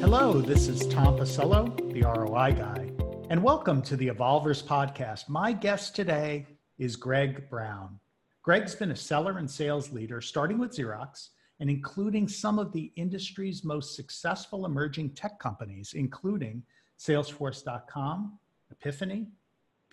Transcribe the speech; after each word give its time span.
Hello, 0.00 0.40
this 0.40 0.66
is 0.66 0.86
Tom 0.88 1.18
Pisello, 1.18 1.76
the 1.92 2.00
ROI 2.00 2.54
guy, 2.54 2.90
and 3.28 3.42
welcome 3.42 3.82
to 3.82 3.98
the 3.98 4.08
Evolvers 4.08 4.62
podcast. 4.62 5.28
My 5.28 5.52
guest 5.52 5.94
today 5.94 6.46
is 6.78 6.96
Greg 6.96 7.50
Brown. 7.50 8.00
Greg's 8.42 8.74
been 8.74 8.92
a 8.92 8.96
seller 8.96 9.36
and 9.36 9.48
sales 9.48 9.92
leader, 9.92 10.22
starting 10.22 10.58
with 10.58 10.74
Xerox 10.74 11.28
and 11.60 11.68
including 11.68 12.28
some 12.28 12.58
of 12.58 12.72
the 12.72 12.90
industry's 12.96 13.62
most 13.62 13.94
successful 13.94 14.64
emerging 14.64 15.10
tech 15.10 15.38
companies, 15.38 15.92
including 15.92 16.62
Salesforce.com, 16.98 18.38
E.piphany, 18.72 19.26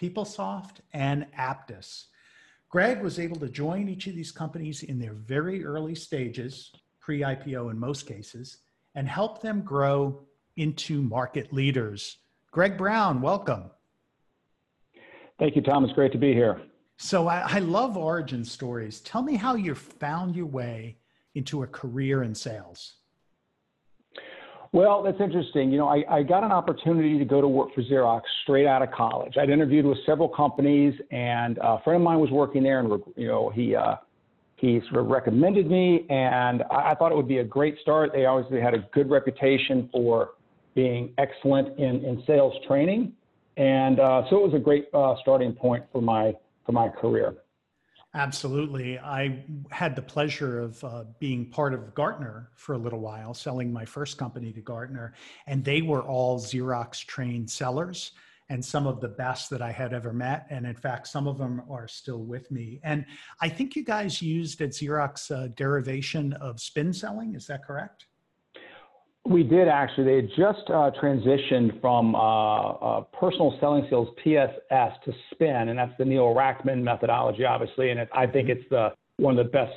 PeopleSoft, 0.02 0.78
and 0.94 1.28
Apttus. 1.38 2.06
Greg 2.70 3.02
was 3.02 3.20
able 3.20 3.38
to 3.42 3.50
join 3.50 3.90
each 3.90 4.08
of 4.08 4.16
these 4.16 4.32
companies 4.32 4.84
in 4.84 5.00
their 5.00 5.14
very 5.16 5.66
early 5.66 5.96
stages, 5.96 6.72
pre 7.02 7.20
IPO 7.20 7.72
in 7.72 7.78
most 7.78 8.08
cases, 8.08 8.60
and 8.98 9.08
help 9.08 9.42
them 9.44 9.62
grow 9.62 10.20
into 10.58 11.04
market 11.04 11.54
leaders. 11.54 12.18
Greg 12.52 12.80
Brown, 12.80 13.22
welcome. 13.22 13.66
Thank 15.38 15.56
you, 15.56 15.62
Tom. 15.62 15.86
It's 15.86 15.94
great 15.94 16.12
to 16.14 16.18
be 16.18 16.34
here. 16.34 16.60
So 16.98 17.28
I, 17.28 17.46
I, 17.48 17.60
love 17.60 17.96
origin 17.96 18.44
stories. 18.44 19.02
Tell 19.02 19.22
me 19.22 19.36
how 19.36 19.54
you 19.54 19.76
found 19.76 20.36
your 20.36 20.48
way 20.48 20.98
into 21.36 21.62
a 21.62 21.68
career 21.68 22.24
in 22.24 22.34
sales. 22.34 22.96
Well, 24.72 25.04
that's 25.04 25.22
interesting. 25.22 25.72
You 25.72 25.78
know, 25.78 25.88
I, 25.88 26.04
I 26.10 26.24
got 26.24 26.44
an 26.44 26.52
opportunity 26.52 27.20
to 27.20 27.26
go 27.26 27.40
to 27.40 27.48
work 27.48 27.76
for 27.76 27.84
Xerox 27.84 28.22
straight 28.42 28.66
out 28.66 28.82
of 28.82 28.90
college. 28.90 29.38
I'd 29.38 29.52
interviewed 29.52 29.86
with 29.86 30.00
several 30.08 30.28
companies, 30.28 30.96
and 31.12 31.60
a 31.62 31.80
friend 31.84 31.98
of 31.98 32.04
mine 32.04 32.20
was 32.20 32.32
working 32.32 32.64
there, 32.64 32.80
and 32.80 32.90
you 33.16 33.28
know, 33.28 33.50
he 33.50 33.76
uh, 33.76 33.98
he 34.58 34.82
sort 34.90 35.02
of 35.02 35.08
recommended 35.08 35.70
me, 35.70 36.06
and 36.10 36.64
I, 36.72 36.92
I 36.92 36.96
thought 36.96 37.12
it 37.12 37.16
would 37.16 37.28
be 37.28 37.38
a 37.38 37.44
great 37.44 37.78
start. 37.80 38.12
They 38.12 38.26
obviously 38.26 38.60
had 38.60 38.74
a 38.74 38.80
good 38.92 39.10
reputation 39.10 39.88
for 39.92 40.32
being 40.74 41.14
excellent 41.18 41.78
in, 41.80 42.04
in 42.04 42.24
sales 42.26 42.54
training, 42.68 43.14
and 43.56 44.00
uh, 44.00 44.24
so 44.30 44.38
it 44.38 44.44
was 44.44 44.54
a 44.56 44.60
great 44.60 44.88
uh, 44.94 45.16
starting 45.22 45.54
point 45.54 45.86
for 45.92 46.02
my 46.02 46.34
for 46.66 46.72
my 46.72 46.90
career. 46.90 47.36
Absolutely. 48.14 48.98
I 48.98 49.44
had 49.70 49.96
the 49.96 50.02
pleasure 50.02 50.60
of 50.60 50.84
uh, 50.84 51.04
being 51.20 51.46
part 51.46 51.74
of 51.74 51.94
Gartner 51.94 52.50
for 52.56 52.74
a 52.74 52.78
little 52.78 53.00
while, 53.00 53.36
selling 53.36 53.72
my 53.72 53.86
first 53.86 54.18
company 54.18 54.52
to 54.54 54.62
Gartner, 54.62 55.14
and 55.46 55.64
they 55.64 55.84
were 55.84 56.02
all 56.02 56.40
Xerox 56.40 57.06
trained 57.06 57.50
sellers 57.50 58.14
and 58.50 58.64
some 58.64 58.88
of 58.88 59.02
the 59.02 59.08
best 59.08 59.50
that 59.50 59.62
I 59.62 59.72
had 59.72 59.94
ever 59.94 60.14
met. 60.14 60.48
And 60.50 60.66
in 60.66 60.76
fact, 60.76 61.08
some 61.08 61.28
of 61.28 61.38
them 61.38 61.62
are 61.70 61.88
still 61.88 62.24
with 62.24 62.50
me. 62.50 62.80
And 62.84 63.06
I 63.42 63.50
think 63.50 63.76
you 63.76 63.84
guys 63.84 64.22
used 64.22 64.62
at 64.62 64.70
Xerox 64.70 65.30
a 65.32 65.50
derivation 65.50 66.34
of 66.34 66.60
spin 66.60 66.94
selling. 66.94 67.36
Is 67.36 67.48
that 67.48 67.66
correct? 67.66 68.06
We 69.26 69.44
did 69.44 69.68
actually. 69.68 70.06
They 70.06 70.16
had 70.16 70.30
just 70.30 70.70
uh, 70.70 70.92
transitioned 71.02 71.82
from 71.82 72.16
uh, 72.16 72.20
uh, 72.20 73.02
personal 73.20 73.58
selling 73.60 73.84
skills 73.88 74.08
PSS 74.24 74.94
to 75.04 75.14
SPIN, 75.32 75.68
and 75.68 75.78
that's 75.78 75.92
the 75.98 76.06
Neil 76.06 76.34
Rackham 76.34 76.82
methodology, 76.82 77.44
obviously. 77.44 77.90
And 77.90 78.00
it, 78.00 78.10
I 78.14 78.26
think 78.26 78.48
it's 78.48 78.64
the 78.70 78.94
one 79.18 79.38
of 79.38 79.46
the 79.46 79.52
best 79.52 79.74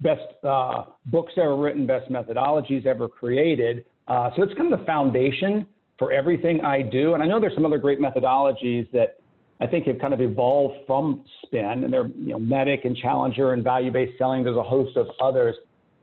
best 0.00 0.44
uh, 0.44 0.84
books 1.06 1.32
ever 1.38 1.56
written, 1.56 1.86
best 1.86 2.10
methodologies 2.10 2.84
ever 2.84 3.08
created. 3.08 3.86
Uh, 4.06 4.30
so 4.36 4.42
it's 4.42 4.52
kind 4.52 4.70
of 4.70 4.80
the 4.80 4.84
foundation 4.84 5.66
for 5.98 6.12
everything 6.12 6.60
I 6.62 6.82
do. 6.82 7.14
And 7.14 7.22
I 7.22 7.26
know 7.26 7.40
there's 7.40 7.54
some 7.54 7.66
other 7.66 7.78
great 7.78 8.00
methodologies 8.00 8.90
that 8.92 9.18
I 9.60 9.66
think 9.66 9.86
have 9.86 9.98
kind 9.98 10.12
of 10.12 10.20
evolved 10.20 10.86
from 10.86 11.24
SPIN, 11.44 11.84
and 11.84 11.92
they're 11.92 12.08
you 12.08 12.30
know 12.30 12.38
MEDDIC 12.38 12.84
and 12.84 12.96
Challenger 12.96 13.52
and 13.52 13.62
value-based 13.62 14.18
selling. 14.18 14.44
There's 14.44 14.56
a 14.56 14.62
host 14.62 14.96
of 14.96 15.06
others. 15.20 15.54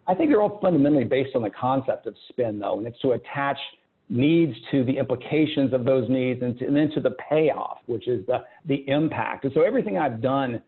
I 0.07 0.15
think 0.15 0.29
they're 0.29 0.41
all 0.41 0.59
fundamentally 0.61 1.03
based 1.03 1.35
on 1.35 1.41
the 1.41 1.49
concept 1.49 2.07
of 2.07 2.15
spin, 2.29 2.59
though, 2.59 2.77
and 2.77 2.87
it's 2.87 2.99
to 3.01 3.11
attach 3.11 3.57
needs 4.09 4.53
to 4.71 4.83
the 4.83 4.97
implications 4.97 5.73
of 5.73 5.85
those 5.85 6.09
needs 6.09 6.41
and, 6.41 6.59
to, 6.59 6.67
and, 6.67 6.75
then 6.75 6.91
to 6.91 6.99
the 6.99 7.15
payoff, 7.29 7.77
which 7.85 8.09
is 8.09 8.25
the, 8.25 8.43
the 8.65 8.83
impact. 8.89 9.45
And 9.45 9.53
so 9.53 9.61
everything 9.61 9.97
I've 9.97 10.21
done 10.21 10.61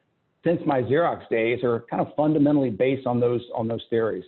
since 0.46 0.62
my 0.66 0.81
Xerox 0.81 1.28
days 1.30 1.62
are 1.64 1.84
kind 1.90 2.02
of 2.02 2.16
fundamentally 2.16 2.70
based 2.70 3.06
on 3.06 3.20
those 3.20 3.42
on 3.56 3.68
those 3.68 3.84
theories. 3.90 4.26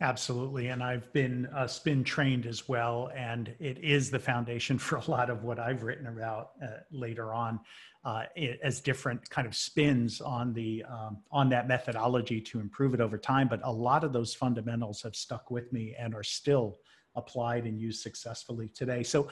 Absolutely. 0.00 0.68
And 0.68 0.82
I've 0.82 1.10
been 1.12 1.46
uh, 1.46 1.66
spin 1.66 2.04
trained 2.04 2.46
as 2.46 2.68
well. 2.68 3.10
And 3.16 3.54
it 3.58 3.78
is 3.78 4.10
the 4.10 4.18
foundation 4.18 4.78
for 4.86 4.96
a 4.96 5.10
lot 5.10 5.30
of 5.30 5.42
what 5.42 5.58
I've 5.58 5.82
written 5.82 6.06
about 6.06 6.50
uh, 6.62 6.68
later 6.90 7.32
on 7.32 7.60
uh, 8.04 8.24
as 8.62 8.80
different 8.80 9.28
kind 9.30 9.46
of 9.46 9.54
spins 9.54 10.20
on 10.20 10.52
the 10.52 10.84
um, 10.84 11.18
on 11.32 11.48
that 11.48 11.66
methodology 11.66 12.40
to 12.40 12.60
improve 12.60 12.94
it 12.94 13.00
over 13.00 13.18
time. 13.18 13.48
But 13.48 13.60
a 13.64 13.72
lot 13.72 14.04
of 14.04 14.12
those 14.12 14.34
fundamentals 14.34 15.02
have 15.02 15.16
stuck 15.16 15.50
with 15.50 15.72
me 15.72 15.94
and 15.98 16.14
are 16.14 16.22
still 16.22 16.78
applied 17.16 17.64
and 17.64 17.80
used 17.80 18.02
successfully 18.02 18.68
today. 18.68 19.02
So 19.02 19.28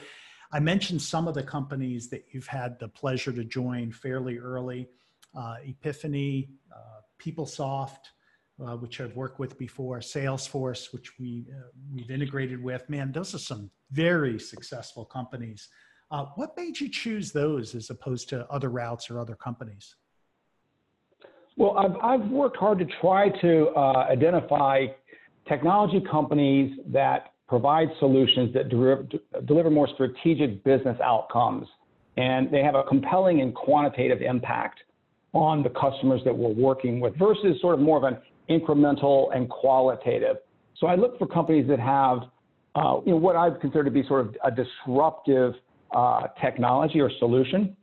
I 0.51 0.59
mentioned 0.59 1.01
some 1.01 1.27
of 1.27 1.35
the 1.35 1.43
companies 1.43 2.09
that 2.09 2.25
you've 2.31 2.47
had 2.47 2.79
the 2.79 2.87
pleasure 2.87 3.31
to 3.31 3.43
join 3.43 3.91
fairly 3.91 4.37
early, 4.37 4.89
uh, 5.37 5.55
E.piphany, 5.63 6.49
uh, 6.75 7.01
PeopleSoft, 7.19 7.99
uh, 8.63 8.77
which 8.77 9.01
I've 9.01 9.15
worked 9.15 9.39
with 9.39 9.57
before, 9.57 9.99
Salesforce, 9.99 10.93
which 10.93 11.19
we 11.19 11.45
uh, 11.51 11.67
we've 11.93 12.09
integrated 12.09 12.63
with. 12.63 12.89
Man, 12.89 13.11
those 13.11 13.35
are 13.35 13.39
some 13.39 13.69
very 13.91 14.39
successful 14.39 15.05
companies. 15.05 15.67
Uh, 16.11 16.25
what 16.35 16.55
made 16.55 16.79
you 16.79 16.89
choose 16.89 17.31
those 17.31 17.75
as 17.75 17.89
opposed 17.89 18.29
to 18.29 18.47
other 18.49 18.69
routes 18.69 19.09
or 19.09 19.19
other 19.19 19.35
companies? 19.35 19.95
Well, 21.57 21.77
I've, 21.77 21.95
I've 22.21 22.29
worked 22.29 22.57
hard 22.57 22.79
to 22.79 22.85
try 23.01 23.29
to 23.41 23.69
uh, 23.75 24.07
identify 24.09 24.87
technology 25.47 26.01
companies 26.09 26.77
that 26.87 27.33
provide 27.47 27.87
solutions 27.99 28.53
that 28.53 28.69
deliver, 28.69 29.07
deliver 29.45 29.69
more 29.69 29.87
strategic 29.93 30.63
business 30.63 30.97
outcomes, 31.03 31.67
and 32.17 32.51
they 32.51 32.63
have 32.63 32.75
a 32.75 32.83
compelling 32.83 33.41
and 33.41 33.53
quantitative 33.53 34.21
impact 34.21 34.79
on 35.33 35.61
the 35.63 35.69
customers 35.69 36.21
that 36.23 36.35
we're 36.35 36.49
working 36.49 36.99
with 36.99 37.15
versus 37.17 37.59
sort 37.61 37.73
of 37.75 37.81
more 37.81 37.97
of 37.97 38.03
an 38.03 38.17
incremental 38.49 39.35
and 39.35 39.49
qualitative. 39.49 40.37
So 40.79 40.87
I 40.87 40.95
look 40.95 41.17
for 41.17 41.27
companies 41.27 41.67
that 41.67 41.79
have, 41.79 42.19
uh, 42.75 42.99
you 43.05 43.11
know, 43.11 43.17
what 43.17 43.35
I 43.35 43.49
consider 43.49 43.83
to 43.83 43.91
be 43.91 44.03
sort 44.07 44.21
of 44.21 44.35
a 44.43 44.51
disruptive 44.51 45.53
uh, 45.95 46.27
technology 46.41 46.99
or 46.99 47.09
solution. 47.19 47.75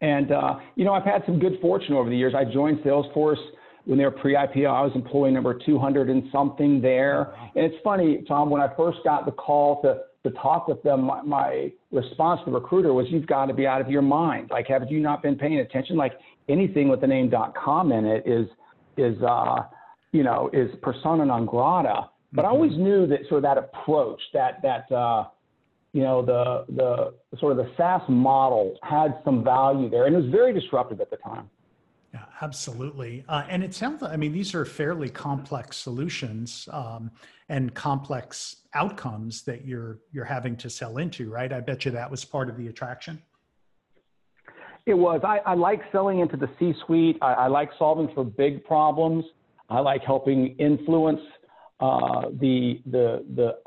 And 0.00 0.32
uh, 0.32 0.56
you 0.76 0.84
know, 0.84 0.92
I've 0.92 1.04
had 1.04 1.22
some 1.26 1.38
good 1.38 1.58
fortune 1.60 1.94
over 1.94 2.08
the 2.08 2.16
years. 2.16 2.34
I 2.36 2.44
joined 2.44 2.78
Salesforce 2.78 3.36
when 3.84 3.98
they 3.98 4.04
were 4.04 4.10
pre-IPO. 4.10 4.66
I 4.66 4.82
was 4.82 4.92
employee 4.94 5.30
number 5.30 5.58
200 5.58 6.08
and 6.08 6.24
something 6.32 6.80
there. 6.80 7.34
And 7.54 7.64
it's 7.64 7.76
funny, 7.84 8.24
Tom, 8.26 8.50
when 8.50 8.62
I 8.62 8.74
first 8.76 8.98
got 9.04 9.26
the 9.26 9.32
call 9.32 9.82
to 9.82 9.98
to 10.22 10.30
talk 10.36 10.68
with 10.68 10.82
them, 10.82 11.04
my, 11.04 11.22
my 11.22 11.72
response 11.90 12.40
to 12.44 12.50
the 12.50 12.58
recruiter 12.58 12.92
was, 12.92 13.06
"You've 13.08 13.26
got 13.26 13.46
to 13.46 13.54
be 13.54 13.66
out 13.66 13.80
of 13.80 13.88
your 13.88 14.02
mind. 14.02 14.50
Like, 14.50 14.66
have 14.66 14.82
you 14.90 15.00
not 15.00 15.22
been 15.22 15.34
paying 15.34 15.60
attention? 15.60 15.96
Like, 15.96 16.12
anything 16.48 16.88
with 16.88 17.00
the 17.00 17.06
name 17.06 17.32
.com 17.54 17.92
in 17.92 18.04
it 18.04 18.26
is 18.26 18.46
is 19.00 19.20
uh, 19.22 19.62
you 20.12 20.22
know 20.22 20.50
is 20.52 20.70
persona 20.82 21.24
non 21.24 21.46
grata. 21.46 22.08
But 22.32 22.42
mm-hmm. 22.42 22.48
I 22.48 22.50
always 22.50 22.76
knew 22.76 23.06
that 23.08 23.20
sort 23.28 23.38
of 23.38 23.42
that 23.42 23.58
approach, 23.58 24.20
that 24.32 24.62
that 24.62 24.90
uh, 24.92 25.24
you 25.92 26.02
know 26.02 26.24
the 26.24 26.64
the 26.74 27.38
sort 27.38 27.52
of 27.52 27.58
the 27.58 27.70
SaaS 27.76 28.02
model 28.08 28.76
had 28.82 29.18
some 29.24 29.42
value 29.42 29.90
there, 29.90 30.06
and 30.06 30.14
it 30.14 30.18
was 30.18 30.30
very 30.30 30.52
disruptive 30.52 31.00
at 31.00 31.10
the 31.10 31.16
time. 31.16 31.50
Yeah, 32.12 32.24
absolutely. 32.42 33.24
Uh, 33.28 33.44
and 33.48 33.62
it 33.62 33.72
sounds 33.72 34.02
like, 34.02 34.12
I 34.12 34.16
mean, 34.16 34.32
these 34.32 34.52
are 34.54 34.64
fairly 34.64 35.08
complex 35.08 35.76
solutions 35.76 36.68
um, 36.72 37.10
and 37.48 37.72
complex 37.72 38.56
outcomes 38.74 39.42
that 39.42 39.64
you're 39.64 39.98
you're 40.12 40.24
having 40.24 40.56
to 40.56 40.70
sell 40.70 40.98
into, 40.98 41.30
right? 41.30 41.52
I 41.52 41.60
bet 41.60 41.84
you 41.84 41.92
that 41.92 42.10
was 42.10 42.24
part 42.24 42.48
of 42.48 42.56
the 42.56 42.68
attraction. 42.68 43.22
It 44.86 44.94
was. 44.94 45.20
I, 45.24 45.38
I 45.46 45.54
like 45.54 45.80
selling 45.92 46.20
into 46.20 46.36
the 46.36 46.48
C-suite. 46.58 47.18
I, 47.22 47.32
I, 47.34 47.46
like 47.48 47.70
solving 47.78 48.08
for 48.14 48.24
big 48.24 48.64
problems. 48.64 49.24
I 49.68 49.80
like 49.80 50.02
helping 50.02 50.56
influence 50.58 51.20
uh, 51.80 52.22
the 52.40 52.80
the 52.86 53.24
the 53.36 53.58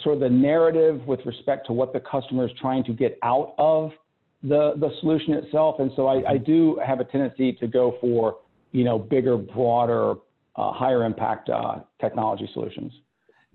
sort 0.00 0.14
of 0.14 0.20
the 0.20 0.30
narrative 0.30 1.06
with 1.06 1.20
respect 1.26 1.66
to 1.66 1.72
what 1.72 1.92
the 1.92 2.00
customer 2.00 2.46
is 2.46 2.52
trying 2.60 2.84
to 2.84 2.92
get 2.92 3.18
out 3.22 3.54
of 3.58 3.92
the 4.42 4.74
the 4.76 4.90
solution 5.00 5.34
itself. 5.34 5.76
And 5.78 5.90
so 5.96 6.06
I, 6.06 6.32
I 6.32 6.38
do 6.38 6.80
have 6.84 7.00
a 7.00 7.04
tendency 7.04 7.52
to 7.54 7.66
go 7.66 7.96
for 8.00 8.38
you 8.72 8.84
know 8.84 8.98
bigger, 8.98 9.36
broader, 9.36 10.14
uh, 10.56 10.72
higher 10.72 11.04
impact 11.04 11.48
uh, 11.50 11.80
technology 12.00 12.48
solutions. 12.52 12.92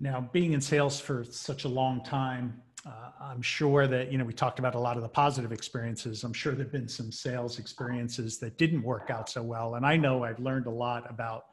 Now, 0.00 0.28
being 0.32 0.52
in 0.52 0.60
sales 0.60 1.00
for 1.00 1.24
such 1.24 1.64
a 1.64 1.68
long 1.68 2.04
time, 2.04 2.62
uh, 2.86 3.10
I'm 3.20 3.42
sure 3.42 3.86
that, 3.86 4.12
you 4.12 4.18
know, 4.18 4.24
we 4.24 4.32
talked 4.32 4.58
about 4.58 4.74
a 4.74 4.78
lot 4.78 4.96
of 4.96 5.02
the 5.02 5.08
positive 5.08 5.52
experiences. 5.52 6.24
I'm 6.24 6.32
sure 6.32 6.54
there've 6.54 6.70
been 6.70 6.88
some 6.88 7.10
sales 7.10 7.58
experiences 7.58 8.38
that 8.38 8.56
didn't 8.56 8.82
work 8.82 9.10
out 9.10 9.28
so 9.28 9.42
well. 9.42 9.74
And 9.74 9.84
I 9.84 9.96
know 9.96 10.24
I've 10.24 10.38
learned 10.38 10.66
a 10.66 10.70
lot 10.70 11.08
about 11.10 11.46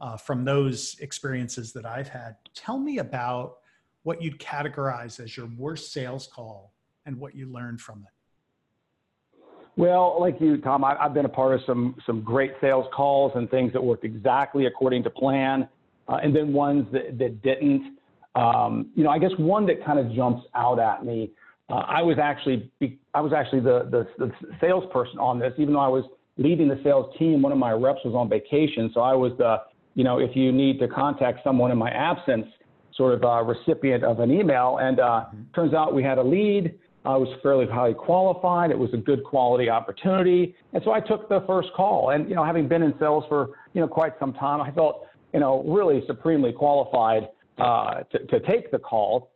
uh, 0.00 0.16
from 0.16 0.44
those 0.44 0.96
experiences 1.00 1.72
that 1.72 1.86
I've 1.86 2.08
had. 2.08 2.36
Tell 2.54 2.78
me 2.78 2.98
about 2.98 3.56
what 4.02 4.22
you'd 4.22 4.38
categorize 4.38 5.20
as 5.20 5.36
your 5.36 5.46
worst 5.58 5.92
sales 5.92 6.26
call 6.26 6.72
and 7.06 7.18
what 7.18 7.34
you 7.34 7.46
learned 7.46 7.80
from 7.80 8.04
it. 8.06 9.40
Well, 9.76 10.16
like 10.20 10.40
you, 10.40 10.58
Tom, 10.58 10.84
I, 10.84 10.96
have 11.00 11.14
been 11.14 11.24
a 11.24 11.28
part 11.28 11.54
of 11.54 11.60
some 11.64 11.94
some 12.04 12.22
great 12.22 12.52
sales 12.60 12.86
calls 12.92 13.32
and 13.34 13.50
things 13.50 13.72
that 13.72 13.82
worked 13.82 14.04
exactly 14.04 14.66
according 14.66 15.04
to 15.04 15.10
plan, 15.10 15.68
uh, 16.08 16.18
and 16.22 16.34
then 16.34 16.52
ones 16.52 16.86
that, 16.92 17.18
that 17.18 17.40
didn't. 17.42 17.98
Um, 18.34 18.90
you 18.94 19.04
know, 19.04 19.10
I 19.10 19.18
guess 19.18 19.32
one 19.38 19.66
that 19.66 19.84
kind 19.84 19.98
of 19.98 20.12
jumps 20.12 20.46
out 20.54 20.78
at 20.78 21.04
me. 21.04 21.30
Uh, 21.68 21.84
I 21.86 22.02
was 22.02 22.18
actually 22.18 22.70
I 23.14 23.20
was 23.20 23.32
actually 23.32 23.60
the, 23.60 23.88
the 23.90 24.06
the 24.18 24.32
salesperson 24.60 25.18
on 25.18 25.38
this, 25.38 25.52
even 25.58 25.74
though 25.74 25.80
I 25.80 25.88
was 25.88 26.04
leading 26.36 26.68
the 26.68 26.80
sales 26.82 27.14
team. 27.18 27.42
One 27.42 27.52
of 27.52 27.58
my 27.58 27.72
reps 27.72 28.00
was 28.04 28.14
on 28.14 28.28
vacation, 28.28 28.90
so 28.94 29.00
I 29.00 29.14
was 29.14 29.32
the 29.38 29.58
you 29.94 30.04
know 30.04 30.18
if 30.18 30.36
you 30.36 30.52
need 30.52 30.78
to 30.80 30.88
contact 30.88 31.40
someone 31.44 31.70
in 31.70 31.78
my 31.78 31.90
absence, 31.90 32.46
sort 32.94 33.14
of 33.14 33.24
uh, 33.24 33.42
recipient 33.42 34.04
of 34.04 34.20
an 34.20 34.30
email. 34.30 34.78
And 34.80 35.00
uh, 35.00 35.02
mm-hmm. 35.04 35.42
turns 35.54 35.74
out 35.74 35.94
we 35.94 36.02
had 36.02 36.18
a 36.18 36.22
lead. 36.22 36.74
I 37.04 37.16
was 37.16 37.28
fairly 37.42 37.66
highly 37.66 37.94
qualified. 37.94 38.70
It 38.70 38.78
was 38.78 38.90
a 38.92 38.98
good 38.98 39.24
quality 39.24 39.70
opportunity, 39.70 40.54
and 40.72 40.82
so 40.84 40.92
I 40.92 41.00
took 41.00 41.28
the 41.28 41.42
first 41.46 41.70
call. 41.74 42.10
And 42.10 42.28
you 42.28 42.34
know, 42.34 42.44
having 42.44 42.68
been 42.68 42.82
in 42.82 42.94
sales 42.98 43.24
for 43.28 43.50
you 43.72 43.80
know 43.80 43.88
quite 43.88 44.12
some 44.20 44.34
time, 44.34 44.60
I 44.60 44.70
felt 44.70 45.06
you 45.32 45.40
know 45.40 45.64
really 45.66 46.02
supremely 46.06 46.52
qualified 46.52 47.28
uh, 47.60 48.02
to, 48.10 48.18
to 48.26 48.40
take 48.40 48.70
the 48.70 48.78
call. 48.78 49.32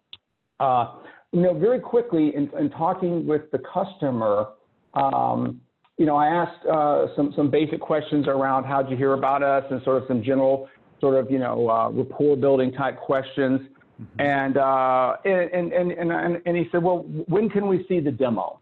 Uh, 0.60 0.94
you 1.32 1.42
know, 1.42 1.54
very 1.58 1.80
quickly 1.80 2.34
in, 2.34 2.50
in 2.58 2.70
talking 2.70 3.26
with 3.26 3.50
the 3.50 3.58
customer, 3.58 4.48
um, 4.94 5.60
you 5.98 6.06
know, 6.06 6.16
I 6.16 6.26
asked 6.28 6.66
uh, 6.66 7.06
some 7.16 7.32
some 7.36 7.50
basic 7.50 7.80
questions 7.80 8.26
around 8.28 8.64
how'd 8.64 8.90
you 8.90 8.96
hear 8.96 9.14
about 9.14 9.42
us 9.42 9.64
and 9.70 9.82
sort 9.82 10.02
of 10.02 10.08
some 10.08 10.22
general 10.22 10.68
sort 11.00 11.16
of 11.16 11.30
you 11.30 11.38
know 11.38 11.68
uh, 11.68 11.90
rapport 11.90 12.36
building 12.36 12.72
type 12.72 12.98
questions. 12.98 13.60
Mm-hmm. 14.00 14.20
And, 14.20 14.56
uh, 14.56 15.16
and, 15.24 15.72
and, 15.72 15.92
and, 15.92 16.42
and, 16.44 16.56
he 16.56 16.66
said, 16.72 16.82
well, 16.82 17.04
when 17.28 17.48
can 17.48 17.68
we 17.68 17.86
see 17.88 18.00
the 18.00 18.10
demo? 18.10 18.58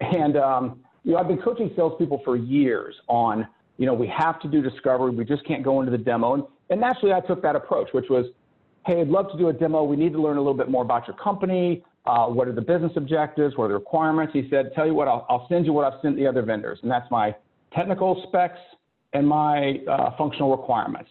And, 0.00 0.36
um, 0.38 0.80
you 1.04 1.12
know, 1.12 1.18
I've 1.18 1.28
been 1.28 1.40
coaching 1.40 1.70
salespeople 1.76 2.22
for 2.24 2.36
years 2.36 2.94
on, 3.06 3.46
you 3.76 3.86
know, 3.86 3.92
we 3.92 4.06
have 4.08 4.40
to 4.40 4.48
do 4.48 4.62
discovery. 4.62 5.10
We 5.10 5.24
just 5.24 5.44
can't 5.46 5.62
go 5.62 5.80
into 5.80 5.90
the 5.90 5.98
demo. 5.98 6.34
And, 6.34 6.44
and 6.70 6.80
naturally, 6.80 7.12
I 7.12 7.20
took 7.20 7.42
that 7.42 7.56
approach, 7.56 7.88
which 7.92 8.06
was, 8.08 8.26
hey, 8.86 9.00
I'd 9.00 9.08
love 9.08 9.30
to 9.32 9.38
do 9.38 9.48
a 9.48 9.52
demo. 9.52 9.84
We 9.84 9.96
need 9.96 10.12
to 10.12 10.22
learn 10.22 10.36
a 10.36 10.40
little 10.40 10.56
bit 10.56 10.70
more 10.70 10.82
about 10.82 11.06
your 11.06 11.16
company. 11.16 11.84
Uh, 12.06 12.26
what 12.26 12.48
are 12.48 12.52
the 12.52 12.62
business 12.62 12.92
objectives? 12.96 13.56
What 13.56 13.64
are 13.66 13.68
the 13.68 13.74
requirements? 13.74 14.32
He 14.32 14.48
said, 14.50 14.72
tell 14.74 14.86
you 14.86 14.94
what, 14.94 15.06
I'll, 15.06 15.26
I'll 15.28 15.46
send 15.48 15.66
you 15.66 15.72
what 15.72 15.84
I've 15.84 16.00
sent 16.00 16.16
the 16.16 16.26
other 16.26 16.42
vendors. 16.42 16.78
And 16.82 16.90
that's 16.90 17.10
my 17.10 17.34
technical 17.74 18.24
specs 18.28 18.58
and 19.12 19.26
my 19.26 19.80
uh, 19.90 20.16
functional 20.16 20.50
requirements. 20.50 21.10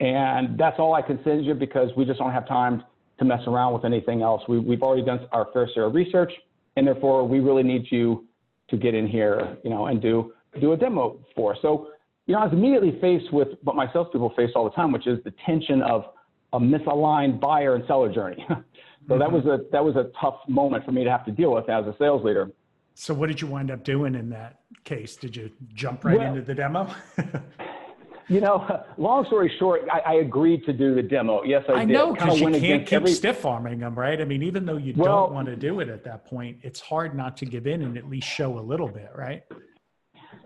And 0.00 0.58
that's 0.58 0.78
all 0.78 0.94
I 0.94 1.02
can 1.02 1.20
send 1.24 1.44
you 1.44 1.54
because 1.54 1.90
we 1.96 2.04
just 2.06 2.18
don't 2.18 2.32
have 2.32 2.48
time 2.48 2.84
to 3.18 3.24
mess 3.24 3.40
around 3.46 3.74
with 3.74 3.84
anything 3.84 4.22
else. 4.22 4.42
We, 4.48 4.58
we've 4.58 4.82
already 4.82 5.04
done 5.04 5.20
our 5.32 5.48
fair 5.52 5.68
share 5.74 5.84
of 5.84 5.94
research, 5.94 6.32
and 6.76 6.86
therefore 6.86 7.28
we 7.28 7.40
really 7.40 7.62
need 7.62 7.86
you 7.90 8.24
to 8.70 8.78
get 8.78 8.94
in 8.94 9.06
here, 9.06 9.58
you 9.62 9.70
know, 9.70 9.86
and 9.86 10.00
do 10.00 10.32
do 10.60 10.72
a 10.72 10.76
demo 10.76 11.18
for. 11.36 11.56
So, 11.62 11.88
you 12.26 12.34
know, 12.34 12.40
I 12.40 12.44
was 12.44 12.52
immediately 12.52 12.98
faced 13.00 13.32
with 13.32 13.48
what 13.62 13.76
my 13.76 13.92
salespeople 13.92 14.32
face 14.36 14.50
all 14.56 14.64
the 14.64 14.70
time, 14.70 14.90
which 14.90 15.06
is 15.06 15.22
the 15.22 15.32
tension 15.46 15.82
of 15.82 16.06
a 16.52 16.60
misaligned 16.60 17.40
buyer 17.40 17.74
and 17.74 17.84
seller 17.86 18.12
journey. 18.12 18.44
so 18.48 18.54
mm-hmm. 18.54 19.18
that 19.18 19.30
was 19.30 19.44
a 19.46 19.60
that 19.72 19.84
was 19.84 19.96
a 19.96 20.10
tough 20.20 20.40
moment 20.48 20.84
for 20.84 20.92
me 20.92 21.04
to 21.04 21.10
have 21.10 21.24
to 21.26 21.32
deal 21.32 21.52
with 21.52 21.68
as 21.68 21.86
a 21.86 21.94
sales 21.98 22.24
leader. 22.24 22.50
So 22.94 23.14
what 23.14 23.28
did 23.28 23.40
you 23.40 23.46
wind 23.46 23.70
up 23.70 23.84
doing 23.84 24.14
in 24.14 24.28
that 24.30 24.60
case? 24.84 25.16
Did 25.16 25.36
you 25.36 25.50
jump 25.74 26.04
right 26.04 26.18
well, 26.18 26.28
into 26.28 26.42
the 26.42 26.54
demo? 26.54 26.92
You 28.30 28.40
know, 28.40 28.84
long 28.96 29.26
story 29.26 29.52
short, 29.58 29.82
I, 29.92 29.98
I, 29.98 30.14
agreed 30.20 30.64
to 30.66 30.72
do 30.72 30.94
the 30.94 31.02
demo. 31.02 31.42
Yes, 31.42 31.64
I, 31.68 31.72
did. 31.72 31.78
I 31.78 31.84
did. 31.84 31.92
know 31.92 32.12
because 32.12 32.40
you 32.40 32.50
can't 32.52 32.86
keep 32.86 32.92
every... 32.92 33.10
stiff 33.10 33.44
arming 33.44 33.80
them, 33.80 33.96
right? 33.98 34.20
I 34.20 34.24
mean, 34.24 34.44
even 34.44 34.64
though 34.64 34.76
you 34.76 34.94
well, 34.96 35.26
don't 35.26 35.34
want 35.34 35.48
to 35.48 35.56
do 35.56 35.80
it 35.80 35.88
at 35.88 36.04
that 36.04 36.26
point, 36.26 36.58
it's 36.62 36.78
hard 36.78 37.16
not 37.16 37.36
to 37.38 37.44
give 37.44 37.66
in 37.66 37.82
and 37.82 37.98
at 37.98 38.08
least 38.08 38.28
show 38.28 38.56
a 38.56 38.62
little 38.62 38.86
bit, 38.86 39.10
right? 39.16 39.42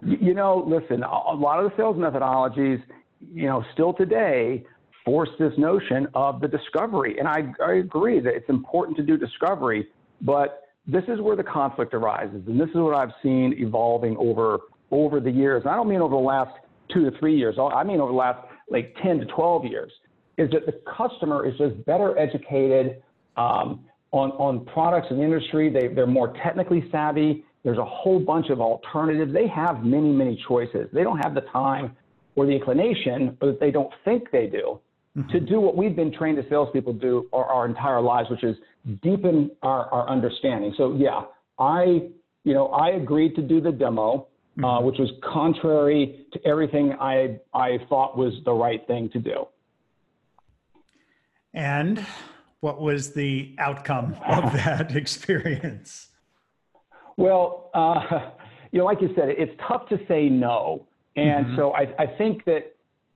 You 0.01 0.33
know, 0.33 0.65
listen, 0.67 1.03
a 1.03 1.35
lot 1.35 1.63
of 1.63 1.71
the 1.71 1.77
sales 1.77 1.97
methodologies, 1.97 2.83
you 3.21 3.49
know, 3.49 3.63
still 3.75 3.93
today 3.93 4.65
force 5.05 5.29
this 5.39 5.53
notion 5.59 6.09
of 6.15 6.41
the 6.41 6.49
discovery, 6.49 7.19
and 7.19 7.29
I, 7.29 7.53
I 7.65 7.75
agree 7.75 8.21
that 8.21 8.35
it's 8.35 8.49
important 8.49 8.97
to 8.97 9.03
do 9.03 9.17
discovery, 9.17 9.89
but 10.21 10.63
this 10.87 11.05
is 11.09 11.21
where 11.21 11.37
the 11.37 11.45
conflict 11.45 11.95
arises, 11.95 12.43
and 12.47 12.61
this 12.61 12.69
is 12.71 12.77
what 12.77 12.95
I've 12.95 13.13
seen 13.23 13.55
evolving 13.59 14.17
over 14.19 14.61
over 14.91 15.19
the 15.19 15.31
years. 15.31 15.63
And 15.65 15.73
I 15.73 15.77
don't 15.77 15.89
mean 15.89 16.01
over 16.01 16.15
the 16.15 16.21
last 16.21 16.53
two 16.93 17.11
to 17.11 17.19
three 17.19 17.37
years, 17.37 17.57
I 17.59 17.83
mean 17.83 18.01
over 18.01 18.13
the 18.13 18.19
last 18.19 18.47
like 18.71 18.95
10 19.03 19.19
to 19.21 19.27
12 19.27 19.65
years, 19.67 19.93
is 20.39 20.51
that 20.51 20.67
the 20.67 20.81
customer 20.97 21.47
is 21.47 21.57
just 21.59 21.85
better 21.85 22.17
educated 22.19 23.03
um, 23.37 23.85
on, 24.13 24.31
on 24.33 24.65
products 24.67 25.09
and 25.11 25.21
industry. 25.23 25.71
They, 25.71 25.89
they're 25.89 26.07
more 26.07 26.35
technically 26.43 26.89
savvy. 26.91 27.45
There's 27.63 27.79
a 27.79 27.85
whole 27.85 28.21
bunch 28.21 28.51
of 28.51 28.61
alternatives. 28.61 29.33
They 29.33 29.49
have 29.49 29.85
many, 29.85 30.13
many 30.13 30.43
choices. 30.47 30.89
They 30.93 31.03
don't 31.03 31.19
have 31.19 31.35
the 31.35 31.43
time 31.53 31.97
or 32.37 32.47
the 32.47 32.53
inclination, 32.53 33.37
or 33.41 33.49
that 33.49 33.61
they 33.61 33.71
don't 33.71 33.93
think 34.05 34.31
they 34.33 34.47
do, 34.49 34.81
mm-hmm. 35.17 35.31
to 35.31 35.41
do 35.41 35.61
what 35.61 35.77
we've 35.77 35.97
been 35.97 36.13
trained 36.13 36.39
as 36.39 36.45
salespeople 36.49 36.95
do 36.95 37.29
our, 37.33 37.45
our 37.45 37.67
entire 37.67 38.01
lives, 38.01 38.31
which 38.31 38.45
is 38.45 38.57
deepen 39.03 39.51
our, 39.63 39.89
our 39.91 40.09
understanding. 40.09 40.75
So 40.77 40.95
yeah, 40.95 41.23
I, 41.59 42.11
you 42.45 42.55
know, 42.55 42.69
I 42.69 42.91
agreed 42.91 43.35
to 43.37 43.43
do 43.43 43.61
the 43.61 43.73
demo 43.73 44.29
uh, 44.59 44.63
mm-hmm. 44.63 44.87
which 44.87 44.99
was 44.99 45.11
contrary 45.23 46.27
to 46.33 46.47
everything 46.47 46.93
I, 47.01 47.41
I 47.53 47.79
thought 47.89 48.17
was 48.17 48.35
the 48.45 48.53
right 48.53 48.87
thing 48.87 49.09
to 49.11 49.19
do. 49.19 49.49
And 51.53 52.05
what 52.61 52.81
was 52.81 53.15
the 53.15 53.55
outcome 53.59 54.17
of 54.27 54.53
that 54.53 54.95
experience? 54.95 56.09
Well, 57.17 57.71
uh, 57.75 58.31
you 58.71 58.79
know, 58.79 58.85
like 58.85 59.01
you 59.01 59.11
said, 59.17 59.31
it's 59.31 59.53
tough 59.67 59.89
to 59.89 59.99
say 60.07 60.29
no. 60.29 60.87
And 61.17 61.47
mm-hmm. 61.47 61.57
so 61.57 61.73
I, 61.73 61.93
I 61.99 62.07
think 62.19 62.45
that, 62.45 62.74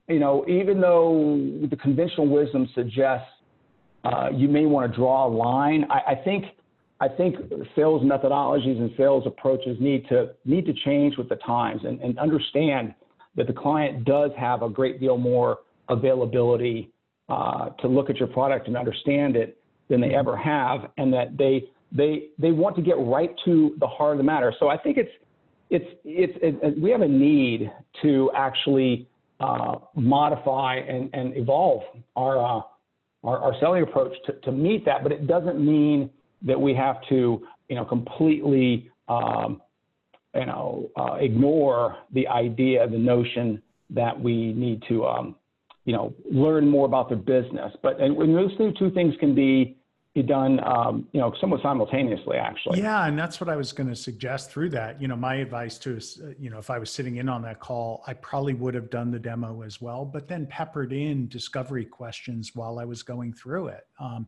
you 0.09 0.19
know, 0.19 0.45
even 0.47 0.81
though 0.81 1.39
the 1.69 1.75
conventional 1.75 2.27
wisdom 2.27 2.67
suggests 2.73 3.27
uh, 4.03 4.29
you 4.33 4.47
may 4.47 4.65
want 4.65 4.91
to 4.91 4.97
draw 4.97 5.27
a 5.27 5.29
line, 5.29 5.85
I, 5.89 6.11
I 6.11 6.15
think 6.15 6.45
I 7.01 7.07
think 7.07 7.35
sales 7.75 8.01
methodologies 8.03 8.77
and 8.77 8.91
sales 8.97 9.23
approaches 9.25 9.77
need 9.79 10.07
to 10.09 10.31
need 10.45 10.65
to 10.65 10.73
change 10.73 11.17
with 11.17 11.29
the 11.29 11.37
times 11.37 11.81
and, 11.85 11.99
and 12.01 12.17
understand 12.19 12.93
that 13.35 13.47
the 13.47 13.53
client 13.53 14.03
does 14.03 14.31
have 14.37 14.63
a 14.63 14.69
great 14.69 14.99
deal 14.99 15.17
more 15.17 15.59
availability 15.87 16.91
uh, 17.29 17.69
to 17.81 17.87
look 17.87 18.09
at 18.09 18.17
your 18.17 18.27
product 18.27 18.67
and 18.67 18.75
understand 18.75 19.35
it 19.35 19.61
than 19.89 20.01
they 20.01 20.13
ever 20.13 20.35
have, 20.35 20.91
and 20.97 21.13
that 21.13 21.37
they 21.37 21.63
they 21.91 22.29
they 22.37 22.51
want 22.51 22.75
to 22.75 22.81
get 22.81 22.97
right 22.99 23.31
to 23.45 23.75
the 23.79 23.87
heart 23.87 24.13
of 24.13 24.17
the 24.17 24.23
matter. 24.23 24.53
So 24.59 24.67
I 24.69 24.77
think 24.77 24.97
it's 24.97 25.11
it's 25.69 25.85
it's 26.03 26.33
it, 26.41 26.81
we 26.81 26.89
have 26.91 27.01
a 27.01 27.07
need 27.07 27.71
to 28.01 28.31
actually 28.35 29.07
uh, 29.39 29.75
modify 29.95 30.75
and, 30.75 31.09
and 31.13 31.35
evolve 31.37 31.83
our, 32.15 32.37
uh, 32.37 32.61
our, 33.23 33.39
our 33.39 33.53
selling 33.59 33.83
approach 33.83 34.13
to, 34.25 34.33
to 34.41 34.51
meet 34.51 34.85
that, 34.85 35.03
but 35.03 35.11
it 35.11 35.27
doesn't 35.27 35.59
mean 35.63 36.09
that 36.41 36.59
we 36.59 36.73
have 36.73 36.97
to, 37.09 37.45
you 37.67 37.75
know, 37.75 37.85
completely, 37.85 38.89
um, 39.07 39.61
you 40.35 40.45
know, 40.45 40.89
uh, 40.97 41.15
ignore 41.15 41.97
the 42.13 42.27
idea, 42.27 42.87
the 42.87 42.97
notion 42.97 43.61
that 43.89 44.19
we 44.19 44.53
need 44.53 44.83
to, 44.87 45.05
um, 45.05 45.35
you 45.85 45.93
know, 45.93 46.13
learn 46.31 46.69
more 46.69 46.85
about 46.85 47.09
the 47.09 47.15
business. 47.15 47.73
But 47.81 47.99
and 47.99 48.15
when 48.15 48.33
those 48.33 48.51
two 48.77 48.91
things 48.91 49.15
can 49.19 49.33
be 49.33 49.78
be 50.21 50.27
done, 50.27 50.59
um, 50.65 51.07
you 51.13 51.19
know, 51.19 51.33
somewhat 51.39 51.61
simultaneously, 51.61 52.37
actually. 52.37 52.79
Yeah, 52.79 53.05
and 53.05 53.17
that's 53.17 53.39
what 53.39 53.49
I 53.49 53.55
was 53.55 53.71
going 53.71 53.89
to 53.89 53.95
suggest 53.95 54.51
through 54.51 54.69
that. 54.71 55.01
You 55.01 55.07
know, 55.07 55.15
my 55.15 55.35
advice 55.35 55.77
to, 55.79 55.97
uh, 55.97 56.27
you 56.37 56.49
know, 56.49 56.59
if 56.59 56.69
I 56.69 56.77
was 56.77 56.91
sitting 56.91 57.17
in 57.17 57.29
on 57.29 57.41
that 57.43 57.59
call, 57.59 58.03
I 58.05 58.13
probably 58.13 58.53
would 58.53 58.73
have 58.73 58.89
done 58.89 59.11
the 59.11 59.19
demo 59.19 59.61
as 59.61 59.81
well, 59.81 60.03
but 60.05 60.27
then 60.27 60.45
peppered 60.47 60.91
in 60.91 61.27
discovery 61.27 61.85
questions 61.85 62.53
while 62.53 62.79
I 62.79 62.85
was 62.85 63.01
going 63.03 63.33
through 63.33 63.67
it. 63.67 63.87
Um, 63.99 64.27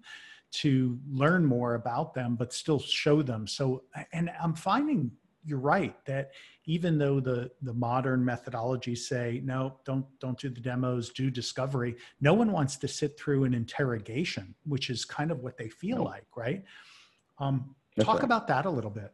to 0.54 1.00
learn 1.10 1.46
more 1.46 1.76
about 1.76 2.14
them, 2.14 2.36
but 2.36 2.52
still 2.52 2.78
show 2.78 3.22
them. 3.22 3.48
So, 3.48 3.84
and 4.12 4.30
I'm 4.44 4.54
finding 4.54 5.10
you're 5.46 5.60
right 5.60 5.96
that 6.06 6.32
even 6.66 6.98
though 6.98 7.20
the 7.20 7.52
the 7.62 7.74
modern 7.74 8.24
methodologies 8.24 9.00
say 9.00 9.42
no, 9.44 9.78
don't 9.86 10.06
don't 10.20 10.38
do 10.40 10.50
the 10.50 10.62
demos, 10.62 11.10
do 11.10 11.30
discovery. 11.30 11.96
No 12.20 12.34
one 12.34 12.52
wants 12.52 12.78
to 12.78 12.88
sit 12.88 13.18
through 13.18 13.46
an 13.46 13.54
interrogation, 13.54 14.54
which 14.66 14.90
is 14.90 15.06
kind 15.06 15.32
of 15.32 15.40
what 15.40 15.58
they 15.58 15.70
feel 15.70 15.98
no. 15.98 16.04
like, 16.04 16.26
right? 16.36 16.64
Um, 17.40 17.76
talk 18.00 18.16
right. 18.16 18.24
about 18.24 18.48
that 18.48 18.66
a 18.66 18.70
little 18.70 18.92
bit. 18.92 19.12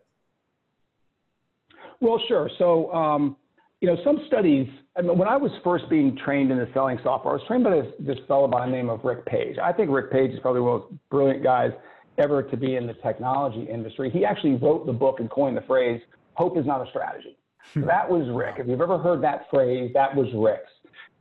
Well, 2.00 2.22
sure. 2.28 2.50
So. 2.58 2.94
Um, 2.94 3.38
you 3.80 3.88
know, 3.88 3.98
some 4.04 4.20
studies, 4.26 4.68
I 4.98 5.02
mean, 5.02 5.18
when 5.20 5.28
I 5.28 5.38
was 5.38 5.52
first 5.64 5.88
being 5.88 6.18
trained 6.18 6.52
in 6.52 6.58
the 6.58 6.68
selling 6.74 6.98
software, 7.04 7.34
I 7.34 7.38
was 7.38 7.46
trained 7.48 7.64
by 7.64 7.82
this, 7.82 7.94
this 8.00 8.18
fellow 8.28 8.48
by 8.48 8.66
the 8.66 8.72
name 8.72 8.90
of 8.90 9.04
Rick 9.04 9.26
Page. 9.28 9.58
I 9.64 9.72
think 9.72 9.92
Rick 9.92 10.12
Page 10.12 10.32
is 10.32 10.40
probably 10.40 10.62
one 10.62 10.78
of 10.78 10.82
the 10.82 10.88
most 10.90 11.02
brilliant 11.12 11.44
guys 11.44 11.72
ever 12.18 12.42
to 12.42 12.58
be 12.58 12.76
in 12.76 12.88
the 12.88 12.96
technology 12.96 13.68
industry. 13.70 14.10
He 14.10 14.26
actually 14.26 14.56
wrote 14.56 14.88
the 14.88 14.94
book 14.94 15.20
and 15.20 15.30
coined 15.30 15.56
the 15.56 15.62
phrase, 15.62 16.02
hope 16.38 16.58
is 16.58 16.66
not 16.66 16.86
a 16.86 16.90
strategy. 16.90 17.38
So 17.74 17.82
hmm. 17.82 17.88
that 17.88 18.10
was 18.10 18.28
Rick. 18.34 18.56
If 18.60 18.68
you've 18.68 18.82
ever 18.82 18.98
heard 18.98 19.22
that 19.24 19.48
phrase, 19.50 19.92
that 19.94 20.16
was 20.16 20.28
Rick's. 20.34 20.72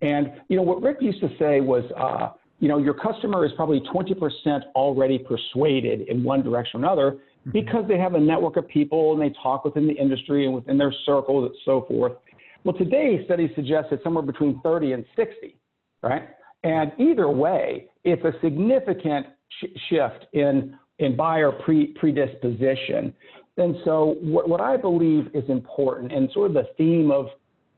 And, 0.03 0.33
you 0.49 0.57
know, 0.57 0.63
what 0.63 0.83
Rick 0.83 0.99
used 1.01 1.21
to 1.21 1.31
say 1.39 1.61
was, 1.61 1.85
uh, 1.97 2.37
you 2.61 2.69
know, 2.69 2.79
your 2.79 2.95
customer 2.95 3.45
is 3.45 3.53
probably 3.57 3.81
20% 3.81 4.61
already 4.75 5.19
persuaded 5.19 6.03
in 6.09 6.23
one 6.23 6.43
direction 6.43 6.81
or 6.81 6.85
another 6.85 7.11
mm-hmm. 7.13 7.51
because 7.51 7.85
they 7.89 7.99
have 7.99 8.15
a 8.15 8.21
network 8.21 8.57
of 8.59 8.69
people 8.69 9.13
and 9.15 9.23
they 9.23 9.35
talk 9.43 9.65
within 9.65 9.87
the 9.87 9.95
industry 9.95 10.45
and 10.45 10.55
within 10.55 10.77
their 10.77 10.93
circles 11.07 11.51
and 11.51 11.57
so 11.65 11.87
forth. 11.89 12.13
Well, 12.65 12.77
today 12.77 13.25
studies 13.25 13.51
suggest 13.55 13.89
it's 13.91 14.05
somewhere 14.05 14.25
between 14.25 14.61
30 14.61 14.93
and 14.93 15.05
60, 15.17 15.57
right? 16.03 16.29
And 16.63 16.93
either 16.99 17.29
way, 17.29 17.87
it's 18.05 18.25
a 18.25 18.33
significant 18.43 19.27
sh- 19.61 19.79
shift 19.89 20.27
in 20.33 20.77
in 20.99 21.15
buyer 21.15 21.53
pre 21.53 21.89
predisposition. 21.89 23.15
And 23.59 23.77
so, 23.85 24.17
what, 24.21 24.49
what 24.49 24.61
I 24.61 24.77
believe 24.77 25.29
is 25.35 25.45
important, 25.49 26.13
and 26.13 26.31
sort 26.33 26.51
of 26.51 26.55
the 26.55 26.69
theme 26.77 27.11
of 27.11 27.27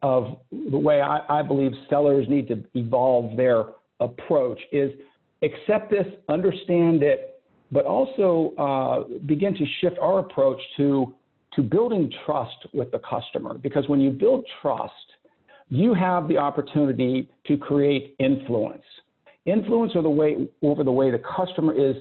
of 0.02 0.38
the 0.52 0.78
way 0.78 1.00
I, 1.00 1.40
I 1.40 1.42
believe 1.42 1.72
sellers 1.90 2.26
need 2.28 2.46
to 2.48 2.62
evolve 2.74 3.36
their 3.36 3.64
approach 3.98 4.60
is 4.70 4.92
accept 5.42 5.90
this, 5.90 6.06
understand 6.28 7.02
it, 7.02 7.42
but 7.72 7.84
also 7.84 8.54
uh, 8.56 9.18
begin 9.26 9.54
to 9.54 9.64
shift 9.80 9.98
our 9.98 10.20
approach 10.20 10.60
to 10.76 11.14
to 11.54 11.62
building 11.62 12.12
trust 12.24 12.66
with 12.72 12.90
the 12.92 13.00
customer. 13.00 13.54
Because 13.54 13.88
when 13.88 14.00
you 14.00 14.10
build 14.10 14.44
trust, 14.62 14.92
you 15.70 15.94
have 15.94 16.28
the 16.28 16.36
opportunity 16.36 17.28
to 17.46 17.56
create 17.56 18.14
influence. 18.18 18.82
Influence 19.46 19.92
over 19.94 20.02
the 20.02 20.10
way 20.10 20.48
over 20.62 20.84
the 20.84 20.92
way 20.92 21.10
the 21.10 21.22
customer 21.36 21.72
is 21.72 21.96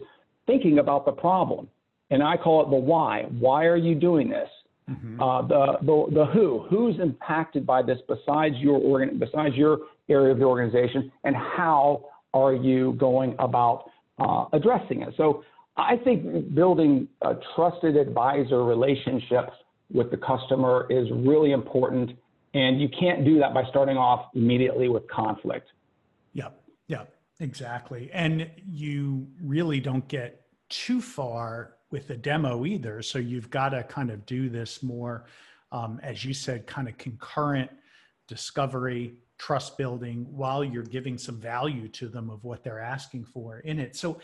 thinking 0.46 0.80
about 0.80 1.06
the 1.06 1.12
problem. 1.12 1.68
And 2.10 2.24
I 2.24 2.38
call 2.38 2.64
it 2.66 2.70
the 2.70 2.78
why. 2.78 3.24
Why 3.40 3.66
are 3.66 3.76
you 3.78 3.96
doing 3.96 4.30
this? 4.30 4.50
Mm-hmm. 4.90 5.22
Uh, 5.22 5.42
the, 5.42 5.78
the, 5.82 6.06
the 6.14 6.26
who. 6.28 6.66
Who's 6.70 6.98
impacted 7.00 7.66
by 7.66 7.82
this 7.82 8.00
besides 8.08 8.56
your 8.58 8.80
organ, 8.80 9.20
besides 9.20 9.56
your 9.56 9.80
area 10.10 10.32
of 10.32 10.40
the 10.40 10.46
organization, 10.46 11.12
and 11.26 11.36
how 11.36 12.06
are 12.34 12.54
you 12.54 12.94
going 12.94 13.36
about 13.40 13.90
uh, 14.20 14.46
addressing 14.54 15.02
it? 15.02 15.14
So 15.18 15.44
I 15.76 15.98
think 15.98 16.56
building 16.56 17.08
a 17.22 17.34
trusted 17.56 17.98
advisor 17.98 18.64
relationship 18.64 19.50
with 19.92 20.10
the 20.12 20.18
customer 20.18 20.88
is 20.90 21.08
really 21.12 21.52
important, 21.52 22.12
and 22.54 22.80
you 22.80 22.88
can't 22.98 23.26
do 23.26 23.40
that 23.40 23.54
by 23.54 23.64
starting 23.70 23.98
off 23.98 24.28
immediately 24.34 24.88
with 24.90 25.08
conflict. 25.10 25.68
Yep, 26.34 26.60
yep, 26.88 27.14
exactly. 27.40 28.10
And 28.14 28.50
you 28.66 29.28
really 29.42 29.80
don't 29.80 30.08
get 30.08 30.42
too 30.70 31.02
far 31.02 31.77
with 31.92 32.08
the 32.08 32.18
demo 32.18 32.66
either. 32.66 33.02
So 33.02 33.20
you've 33.20 33.50
got 33.50 33.70
to 33.70 33.84
kind 33.84 34.10
of 34.10 34.26
do 34.26 34.50
this 34.50 34.84
more, 34.84 35.26
um, 35.72 36.00
as 36.04 36.26
you 36.26 36.34
said, 36.34 36.68
kind 36.68 36.88
of 36.88 36.98
concurrent 36.98 37.72
discovery, 38.28 39.16
trust 39.38 39.78
building 39.78 40.26
while 40.30 40.64
you're 40.64 40.84
giving 40.84 41.18
some 41.18 41.40
value 41.40 41.88
to 41.88 42.08
them 42.08 42.30
of 42.30 42.44
what 42.44 42.64
they're 42.64 42.80
asking 42.80 43.26
for 43.26 43.60
in 43.60 43.80
it. 43.80 43.96
So 43.96 44.20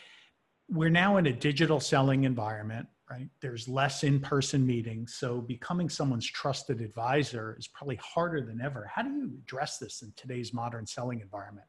we're 0.69 0.89
now 0.89 1.17
in 1.17 1.27
a 1.27 1.33
digital 1.33 1.79
selling 1.79 2.23
environment, 2.23 2.87
right? 3.09 3.29
There's 3.41 3.67
less 3.67 4.03
in 4.03 4.19
person 4.19 4.65
meetings. 4.65 5.15
So 5.15 5.41
becoming 5.41 5.89
someone's 5.89 6.29
trusted 6.29 6.81
advisor 6.81 7.55
is 7.59 7.67
probably 7.67 7.97
harder 7.97 8.41
than 8.41 8.61
ever. 8.61 8.89
How 8.93 9.03
do 9.03 9.09
you 9.09 9.31
address 9.43 9.77
this 9.77 10.01
in 10.01 10.13
today's 10.15 10.53
modern 10.53 10.85
selling 10.85 11.21
environment? 11.21 11.67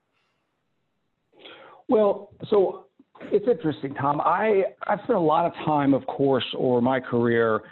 Well, 1.87 2.31
so 2.49 2.87
it's 3.33 3.47
interesting, 3.49 3.95
Tom. 3.95 4.21
I, 4.21 4.65
I've 4.87 5.01
spent 5.05 5.19
a 5.19 5.23
lot 5.23 5.47
of 5.47 5.53
time, 5.65 5.95
of 5.95 6.07
course, 6.07 6.45
over 6.57 6.81
my 6.81 7.01
career 7.01 7.63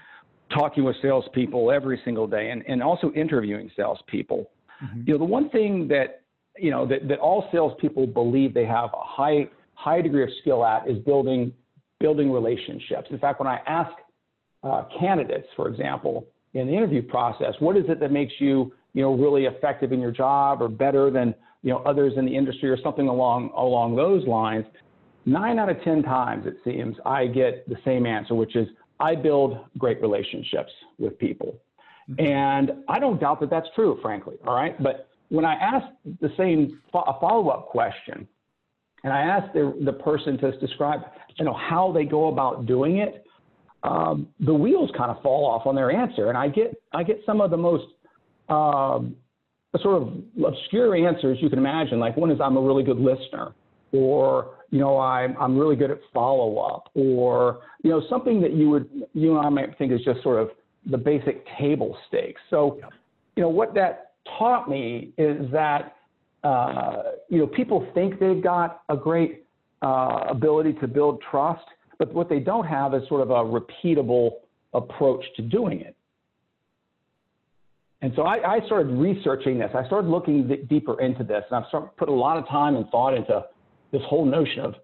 talking 0.54 0.84
with 0.84 0.96
salespeople 1.02 1.70
every 1.70 2.00
single 2.04 2.26
day 2.26 2.50
and, 2.50 2.62
and 2.68 2.82
also 2.82 3.11
interviewing 3.12 3.70
salespeople. 3.76 4.50
Mm-hmm. 4.82 5.02
You 5.06 5.12
know, 5.14 5.18
the 5.18 5.25
one 5.25 5.49
thing 5.50 5.88
that, 5.88 6.22
you 6.58 6.70
know, 6.70 6.87
that, 6.87 7.08
that 7.08 7.18
all 7.18 7.49
salespeople 7.52 8.06
believe 8.08 8.54
they 8.54 8.66
have 8.66 8.90
a 8.92 9.02
high, 9.02 9.49
high 9.75 10.02
degree 10.02 10.22
of 10.22 10.30
skill 10.40 10.64
at 10.64 10.88
is 10.88 10.99
building, 10.99 11.52
building 12.00 12.30
relationships. 12.30 13.08
In 13.11 13.18
fact, 13.18 13.40
when 13.40 13.49
I 13.49 13.61
ask 13.66 13.92
uh, 14.62 14.84
candidates, 14.99 15.46
for 15.56 15.68
example, 15.68 16.26
in 16.54 16.66
the 16.66 16.72
interview 16.72 17.02
process, 17.02 17.54
what 17.61 17.76
is 17.76 17.84
it 17.88 17.99
that 18.00 18.12
makes 18.12 18.34
you, 18.38 18.72
you 18.92 19.02
know, 19.02 19.14
really 19.14 19.46
effective 19.46 19.92
in 19.92 20.00
your 20.00 20.12
job 20.12 20.61
or 20.61 20.68
better 20.68 21.11
than, 21.11 21.34
you 21.62 21.70
know, 21.72 21.78
others 21.78 22.12
in 22.16 22.26
the 22.26 22.37
industry 22.37 22.68
or 22.68 22.76
something 22.82 23.08
along, 23.08 23.50
along 23.56 23.96
those 23.96 24.26
lines? 24.26 24.66
Nine 25.25 25.59
out 25.59 25.69
of 25.69 25.83
10 25.83 26.02
times, 26.02 26.47
it 26.47 26.57
seems, 26.64 26.97
I 27.07 27.26
get 27.26 27.69
the 27.69 27.76
same 27.85 28.07
answer, 28.07 28.35
which 28.35 28.57
is 28.57 28.69
I 29.00 29.14
build 29.14 29.59
great 29.79 30.00
relationships 30.00 30.71
with 30.99 31.19
people. 31.19 31.57
Mm-hmm. 32.11 32.25
And 32.25 32.71
I 32.88 32.99
don't 32.99 33.21
doubt 33.21 33.41
that 33.41 33.50
that's 33.50 33.69
true, 33.75 33.99
frankly. 34.02 34.37
All 34.47 34.55
right. 34.55 34.81
But 34.83 35.09
when 35.29 35.45
I 35.45 35.55
ask 35.55 35.87
the 36.21 36.31
same 36.37 36.81
a 36.95 37.19
follow 37.21 37.49
up 37.49 37.69
question, 37.69 38.29
and 39.05 39.12
I 39.12 39.23
ask 39.23 39.52
the, 39.52 39.76
the 39.85 39.93
person 39.93 40.38
to 40.38 40.57
describe, 40.59 41.00
you 41.38 41.45
know, 41.45 41.55
how 41.55 41.91
they 41.93 42.05
go 42.05 42.29
about 42.29 42.67
doing 42.67 42.99
it, 42.99 43.25
um, 43.83 44.29
the 44.41 44.55
wheels 44.55 44.91
kind 44.97 45.11
of 45.11 45.21
fall 45.23 45.45
off 45.45 45.67
on 45.67 45.75
their 45.75 45.91
answer, 45.91 46.29
and 46.29 46.38
I 46.38 46.49
get 46.49 46.81
I 46.93 47.02
get 47.02 47.21
some 47.26 47.41
of 47.41 47.50
the 47.50 47.57
most 47.57 47.87
um, 48.49 49.17
sort 49.81 50.02
of 50.02 50.12
obscure 50.45 50.95
answers 50.95 51.38
you 51.41 51.50
can 51.50 51.59
imagine. 51.59 51.99
Like 51.99 52.17
one 52.17 52.31
is 52.31 52.41
I'm 52.41 52.57
a 52.57 52.61
really 52.61 52.85
good 52.85 53.00
listener, 53.00 53.55
or 53.91 54.59
you 54.73 54.79
know, 54.79 54.99
I'm, 54.99 55.37
I'm 55.38 55.57
really 55.57 55.76
good 55.76 55.91
at 55.91 56.00
follow 56.14 56.57
up, 56.57 56.88
or, 56.95 57.61
you 57.85 57.91
know, 57.91 58.02
something 58.09 58.41
that 58.41 58.55
you 58.55 58.71
would, 58.71 58.88
you 59.12 59.37
and 59.37 59.47
I 59.47 59.50
might 59.50 59.76
think 59.76 59.93
is 59.93 60.00
just 60.02 60.23
sort 60.23 60.41
of 60.41 60.49
the 60.87 60.97
basic 60.97 61.47
table 61.59 61.97
stakes. 62.09 62.41
So, 62.49 62.81
you 63.37 63.43
know, 63.43 63.50
what 63.50 63.75
that 63.75 64.14
taught 64.38 64.71
me 64.71 65.12
is 65.19 65.38
that, 65.52 65.97
uh, 66.43 67.02
you 67.29 67.38
know, 67.38 67.47
people 67.47 67.87
think 67.93 68.19
they've 68.19 68.43
got 68.43 68.83
a 68.88 68.97
great 68.97 69.45
uh, 69.83 70.25
ability 70.29 70.73
to 70.81 70.88
build 70.88 71.23
trust, 71.31 71.67
but 71.99 72.12
what 72.14 72.31
they 72.31 72.41
don't 72.41 72.67
have 72.67 72.95
is 72.95 73.02
sort 73.09 73.21
of 73.21 73.31
a 73.31 73.45
repeatable 73.45 74.31
approach 74.73 75.23
to 75.37 75.43
doing 75.43 75.81
it. 75.81 75.95
And 78.00 78.12
so 78.17 78.23
I, 78.23 78.57
I 78.57 78.67
started 78.67 78.88
researching 78.97 79.59
this. 79.59 79.71
I 79.75 79.87
started 79.87 80.09
looking 80.09 80.67
deeper 80.69 80.99
into 81.00 81.25
this, 81.25 81.45
and 81.50 81.62
I've 81.62 81.97
put 81.97 82.09
a 82.09 82.12
lot 82.12 82.38
of 82.38 82.49
time 82.49 82.75
and 82.75 82.88
thought 82.88 83.14
into 83.14 83.45
this 83.92 84.02
whole 84.08 84.25
notion 84.25 84.61
of 84.61 84.75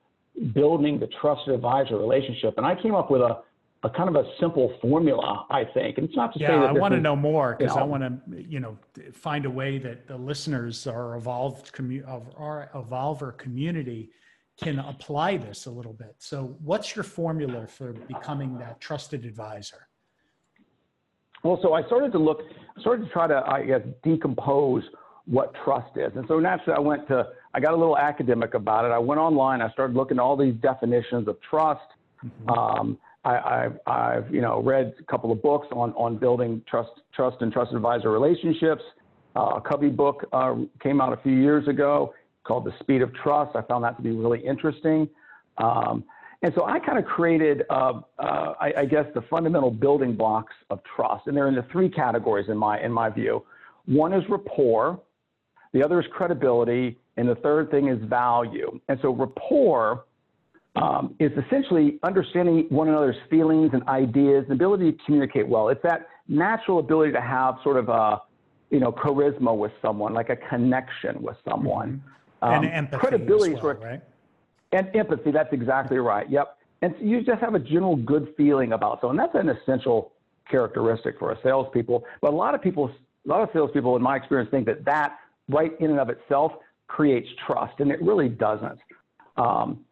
building 0.54 1.00
the 1.00 1.08
trusted 1.20 1.54
advisor 1.54 1.96
relationship. 1.96 2.54
And 2.56 2.66
I 2.66 2.80
came 2.80 2.94
up 2.94 3.10
with 3.10 3.22
a, 3.22 3.40
a 3.82 3.90
kind 3.90 4.08
of 4.08 4.16
a 4.16 4.28
simple 4.38 4.76
formula, 4.80 5.46
I 5.50 5.64
think. 5.64 5.98
And 5.98 6.06
it's 6.06 6.16
not 6.16 6.32
to 6.34 6.38
yeah, 6.38 6.48
say 6.48 6.52
that 6.54 6.68
I 6.68 6.72
want 6.72 6.94
to 6.94 7.00
know 7.00 7.16
more 7.16 7.56
because 7.58 7.74
you 7.74 7.76
know, 7.76 7.82
I 7.82 7.86
want 7.86 8.02
to, 8.02 8.42
you 8.42 8.60
know, 8.60 8.78
find 9.12 9.46
a 9.46 9.50
way 9.50 9.78
that 9.78 10.06
the 10.06 10.16
listeners, 10.16 10.86
our 10.86 11.16
evolved 11.16 11.72
commu- 11.72 12.04
of 12.04 12.28
our 12.36 12.70
evolver 12.74 13.36
community, 13.36 14.10
can 14.62 14.80
apply 14.80 15.36
this 15.36 15.66
a 15.66 15.70
little 15.70 15.92
bit. 15.92 16.16
So, 16.18 16.56
what's 16.62 16.96
your 16.96 17.04
formula 17.04 17.66
for 17.68 17.92
becoming 17.92 18.58
that 18.58 18.80
trusted 18.80 19.24
advisor? 19.24 19.86
Well, 21.44 21.60
so 21.62 21.74
I 21.74 21.84
started 21.86 22.10
to 22.12 22.18
look, 22.18 22.40
started 22.80 23.04
to 23.06 23.12
try 23.12 23.28
to, 23.28 23.44
I 23.46 23.64
guess, 23.64 23.82
decompose 24.02 24.82
what 25.28 25.54
trust 25.64 25.96
is. 25.96 26.10
And 26.16 26.24
so 26.28 26.38
naturally, 26.38 26.76
I 26.76 26.80
went 26.80 27.06
to 27.08 27.26
I 27.54 27.60
got 27.60 27.72
a 27.72 27.76
little 27.76 27.98
academic 27.98 28.54
about 28.54 28.84
it. 28.84 28.88
I 28.88 28.98
went 28.98 29.20
online. 29.20 29.62
I 29.62 29.70
started 29.72 29.96
looking 29.96 30.18
at 30.18 30.20
all 30.20 30.36
these 30.36 30.54
definitions 30.54 31.28
of 31.28 31.36
trust. 31.48 31.80
Mm-hmm. 32.24 32.50
Um, 32.50 32.98
I, 33.24 33.68
have 33.86 34.32
you 34.32 34.40
know 34.40 34.62
read 34.62 34.94
a 34.98 35.02
couple 35.04 35.30
of 35.30 35.42
books 35.42 35.66
on 35.72 35.92
on 35.92 36.16
building 36.16 36.62
trust 36.68 36.90
trust 37.14 37.38
and 37.40 37.52
trust 37.52 37.72
advisor 37.72 38.10
relationships. 38.10 38.82
Uh, 39.36 39.56
a 39.56 39.60
Covey 39.60 39.90
book 39.90 40.26
uh, 40.32 40.54
came 40.82 41.00
out 41.00 41.12
a 41.12 41.18
few 41.18 41.34
years 41.34 41.68
ago 41.68 42.14
called 42.44 42.64
The 42.64 42.72
Speed 42.80 43.02
of 43.02 43.12
Trust. 43.14 43.54
I 43.54 43.62
found 43.62 43.84
that 43.84 43.96
to 43.98 44.02
be 44.02 44.10
really 44.10 44.40
interesting. 44.40 45.08
Um, 45.58 46.04
and 46.42 46.52
so 46.54 46.64
I 46.64 46.78
kind 46.78 46.98
of 46.98 47.04
created, 47.04 47.64
uh, 47.68 48.00
uh, 48.18 48.54
I, 48.60 48.72
I, 48.78 48.84
guess, 48.84 49.06
the 49.12 49.22
fundamental 49.22 49.72
building 49.72 50.14
blocks 50.14 50.54
of 50.70 50.80
trust, 50.96 51.26
and 51.26 51.36
they're 51.36 51.48
in 51.48 51.56
the 51.56 51.66
three 51.72 51.88
categories 51.88 52.46
in 52.48 52.56
my 52.56 52.80
in 52.80 52.92
my 52.92 53.10
view. 53.10 53.44
One 53.86 54.12
is 54.12 54.22
rapport, 54.28 55.00
the 55.72 55.82
other 55.82 56.00
is 56.00 56.06
credibility, 56.12 56.98
and 57.16 57.28
the 57.28 57.34
third 57.36 57.70
thing 57.70 57.88
is 57.88 57.98
value. 58.04 58.80
And 58.88 58.98
so 59.02 59.12
rapport 59.12 60.04
um, 60.76 61.14
is 61.18 61.32
essentially 61.46 61.98
understanding 62.02 62.66
one 62.68 62.88
another's 62.88 63.16
feelings 63.28 63.70
and 63.72 63.86
ideas, 63.88 64.44
the 64.48 64.54
ability 64.54 64.92
to 64.92 64.98
communicate 65.04 65.46
well. 65.46 65.68
It's 65.68 65.82
that 65.82 66.08
natural 66.28 66.78
ability 66.78 67.12
to 67.12 67.20
have 67.20 67.56
sort 67.64 67.76
of 67.76 67.88
a, 67.88 68.20
you 68.70 68.80
know, 68.80 68.92
charisma 68.92 69.56
with 69.56 69.72
someone, 69.82 70.14
like 70.14 70.30
a 70.30 70.36
connection 70.36 71.20
with 71.22 71.36
someone. 71.48 72.02
Mm-hmm. 72.42 72.54
Um, 72.54 72.64
and 72.64 72.72
empathy 72.72 73.00
credibility 73.00 73.54
as 73.56 73.62
well, 73.62 73.74
right? 73.74 74.00
And 74.70 74.94
empathy, 74.94 75.32
that's 75.32 75.52
exactly 75.52 75.98
right. 75.98 76.30
Yep. 76.30 76.56
And 76.82 76.94
so 76.98 77.04
you 77.04 77.22
just 77.22 77.40
have 77.40 77.54
a 77.54 77.58
general 77.58 77.96
good 77.96 78.32
feeling 78.36 78.72
about 78.72 79.00
someone. 79.00 79.16
That's 79.16 79.34
an 79.34 79.48
essential 79.48 80.12
characteristic 80.48 81.18
for 81.18 81.32
a 81.32 81.38
salespeople. 81.42 82.04
But 82.20 82.32
a 82.32 82.36
lot 82.36 82.54
of 82.54 82.62
people, 82.62 82.90
a 83.24 83.28
lot 83.28 83.42
of 83.42 83.48
salespeople, 83.52 83.96
in 83.96 84.02
my 84.02 84.16
experience, 84.16 84.50
think 84.50 84.66
that 84.66 84.84
that 84.84 85.18
right 85.48 85.72
in 85.80 85.90
and 85.90 86.00
of 86.00 86.10
itself 86.10 86.52
creates 86.86 87.28
trust, 87.46 87.74
and 87.80 87.90
it 87.90 88.00
really 88.02 88.28
doesn't. 88.28 88.78
Um, 89.36 89.84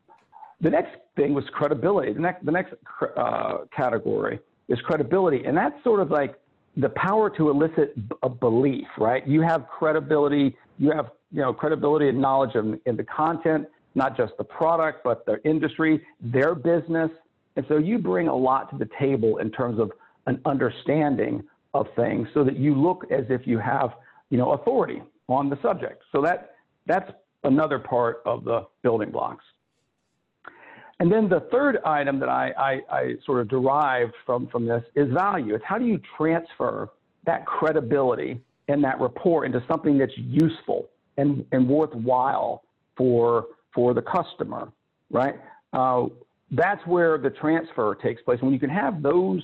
the 0.60 0.70
next 0.70 0.96
thing 1.16 1.34
was 1.34 1.44
credibility. 1.52 2.12
The 2.12 2.20
next, 2.20 2.44
the 2.44 2.52
next 2.52 2.74
uh, 3.16 3.58
category 3.74 4.40
is 4.68 4.78
credibility, 4.80 5.44
and 5.44 5.56
that's 5.56 5.82
sort 5.84 6.00
of 6.00 6.10
like 6.10 6.40
the 6.76 6.88
power 6.90 7.30
to 7.30 7.50
elicit 7.50 7.94
a 8.22 8.28
belief, 8.28 8.86
right? 8.98 9.26
You 9.26 9.42
have 9.42 9.66
credibility, 9.68 10.56
you 10.78 10.90
have 10.92 11.10
you 11.30 11.42
know 11.42 11.52
credibility 11.52 12.08
and 12.08 12.20
knowledge 12.20 12.54
in, 12.54 12.80
in 12.86 12.96
the 12.96 13.04
content, 13.04 13.68
not 13.94 14.16
just 14.16 14.32
the 14.38 14.44
product, 14.44 15.04
but 15.04 15.24
the 15.26 15.42
industry, 15.44 16.02
their 16.20 16.54
business, 16.54 17.10
and 17.56 17.64
so 17.68 17.78
you 17.78 17.98
bring 17.98 18.28
a 18.28 18.36
lot 18.36 18.70
to 18.70 18.78
the 18.78 18.88
table 18.98 19.38
in 19.38 19.50
terms 19.50 19.78
of 19.78 19.92
an 20.26 20.40
understanding 20.44 21.42
of 21.74 21.86
things, 21.94 22.28
so 22.34 22.42
that 22.42 22.58
you 22.58 22.74
look 22.74 23.04
as 23.10 23.24
if 23.28 23.46
you 23.46 23.58
have 23.58 23.90
you 24.30 24.38
know 24.38 24.52
authority 24.52 25.02
on 25.28 25.48
the 25.50 25.58
subject. 25.62 26.02
So 26.12 26.22
that 26.22 26.52
that's 26.86 27.10
another 27.44 27.78
part 27.78 28.22
of 28.24 28.44
the 28.44 28.66
building 28.82 29.10
blocks. 29.10 29.44
and 31.00 31.12
then 31.12 31.28
the 31.28 31.40
third 31.52 31.78
item 31.84 32.18
that 32.20 32.28
I, 32.28 32.52
I, 32.58 32.80
I, 32.90 33.14
sort 33.24 33.40
of 33.40 33.48
derived 33.48 34.14
from, 34.24 34.46
from 34.48 34.66
this 34.66 34.82
is 34.94 35.12
value. 35.12 35.54
It's 35.54 35.64
how 35.64 35.78
do 35.78 35.84
you 35.84 36.00
transfer 36.16 36.90
that 37.26 37.44
credibility 37.44 38.40
and 38.68 38.82
that 38.84 39.00
rapport 39.00 39.44
into 39.44 39.62
something 39.68 39.98
that's 39.98 40.16
useful 40.16 40.88
and, 41.18 41.44
and 41.52 41.68
worthwhile 41.68 42.62
for, 42.96 43.46
for 43.74 43.94
the 43.94 44.02
customer, 44.02 44.72
right? 45.10 45.34
Uh, 45.72 46.06
that's 46.50 46.84
where 46.86 47.18
the 47.18 47.30
transfer 47.30 47.94
takes 47.94 48.22
place. 48.22 48.40
When 48.40 48.52
you 48.52 48.60
can 48.60 48.70
have 48.70 49.02
those 49.02 49.42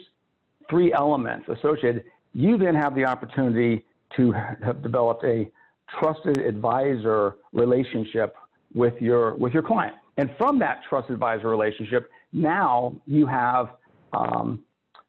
three 0.70 0.92
elements 0.92 1.48
associated, 1.48 2.04
you 2.32 2.56
then 2.56 2.74
have 2.74 2.94
the 2.94 3.04
opportunity 3.04 3.84
to 4.16 4.32
have 4.64 4.82
developed 4.82 5.24
a 5.24 5.50
trusted 5.98 6.38
advisor 6.38 7.36
relationship 7.52 8.34
with 8.74 8.94
your 9.00 9.34
with 9.36 9.52
your 9.52 9.62
client. 9.62 9.94
And 10.16 10.30
from 10.38 10.58
that 10.58 10.80
trust 10.88 11.10
advisor 11.10 11.48
relationship, 11.48 12.10
now 12.32 12.94
you 13.06 13.26
have 13.26 13.70
um, 14.12 14.62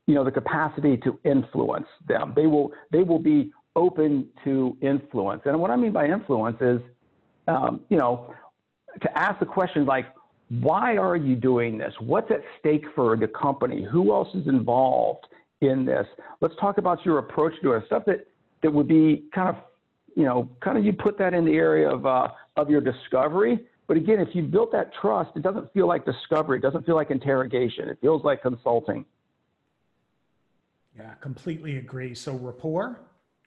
you 0.08 0.16
know 0.16 0.24
the 0.24 0.32
capacity 0.32 0.98
to 0.98 1.20
influence 1.24 1.88
them. 2.08 2.34
They 2.36 2.48
will 2.48 2.72
they 2.92 3.04
will 3.04 3.20
be 3.20 3.52
open 3.76 4.28
to 4.44 4.78
influence. 4.82 5.42
And 5.46 5.60
what 5.60 5.72
I 5.72 5.76
mean 5.76 5.92
by 5.92 6.08
influence 6.08 6.58
is 6.62 6.80
um, 7.48 7.82
you 7.90 7.98
know 7.98 8.34
to 9.02 9.18
ask 9.18 9.40
the 9.40 9.46
question 9.46 9.86
like 9.86 10.06
why 10.62 10.98
are 10.98 11.16
you 11.16 11.36
doing 11.36 11.78
this? 11.78 11.94
What's 12.00 12.30
at 12.30 12.42
stake 12.60 12.86
for 12.94 13.18
the 13.18 13.28
company? 13.28 13.88
Who 13.92 14.14
else 14.14 14.28
is 14.36 14.48
involved 14.48 15.26
in 15.62 15.84
this? 15.86 16.06
Let's 16.42 16.54
talk 16.60 16.78
about 16.78 17.04
your 17.06 17.18
approach 17.18 17.54
to 17.64 17.72
it. 17.74 17.84
Stuff 17.88 18.04
that 18.06 18.28
that 18.62 18.72
would 18.72 18.88
be 18.88 19.24
kind 19.34 19.50
of 19.50 19.56
you 20.16 20.24
know 20.24 20.50
kind 20.62 20.78
of 20.78 20.86
you 20.86 20.94
put 20.94 21.18
that 21.18 21.34
in 21.34 21.46
the 21.46 21.54
area 21.54 21.90
of 21.90 22.06
uh, 22.06 22.30
of 22.56 22.70
your 22.70 22.82
discovery 22.82 23.60
but 23.88 23.98
again, 23.98 24.20
if 24.20 24.30
you've 24.34 24.52
built 24.52 24.72
that 24.72 24.94
trust, 24.94 25.32
it 25.36 25.44
doesn't 25.44 25.72
feel 25.74 25.88
like 25.88 26.06
discovery. 26.06 26.58
It 26.58 26.62
doesn't 26.62 26.86
feel 26.86 26.96
like 26.96 27.12
interrogation. 27.12 27.90
It 27.90 27.98
feels 28.02 28.24
like 28.24 28.42
consulting. 28.42 29.06
Yeah, 30.98 31.14
completely 31.16 31.78
agree. 31.78 32.16
So 32.16 32.34
rapport, 32.34 33.02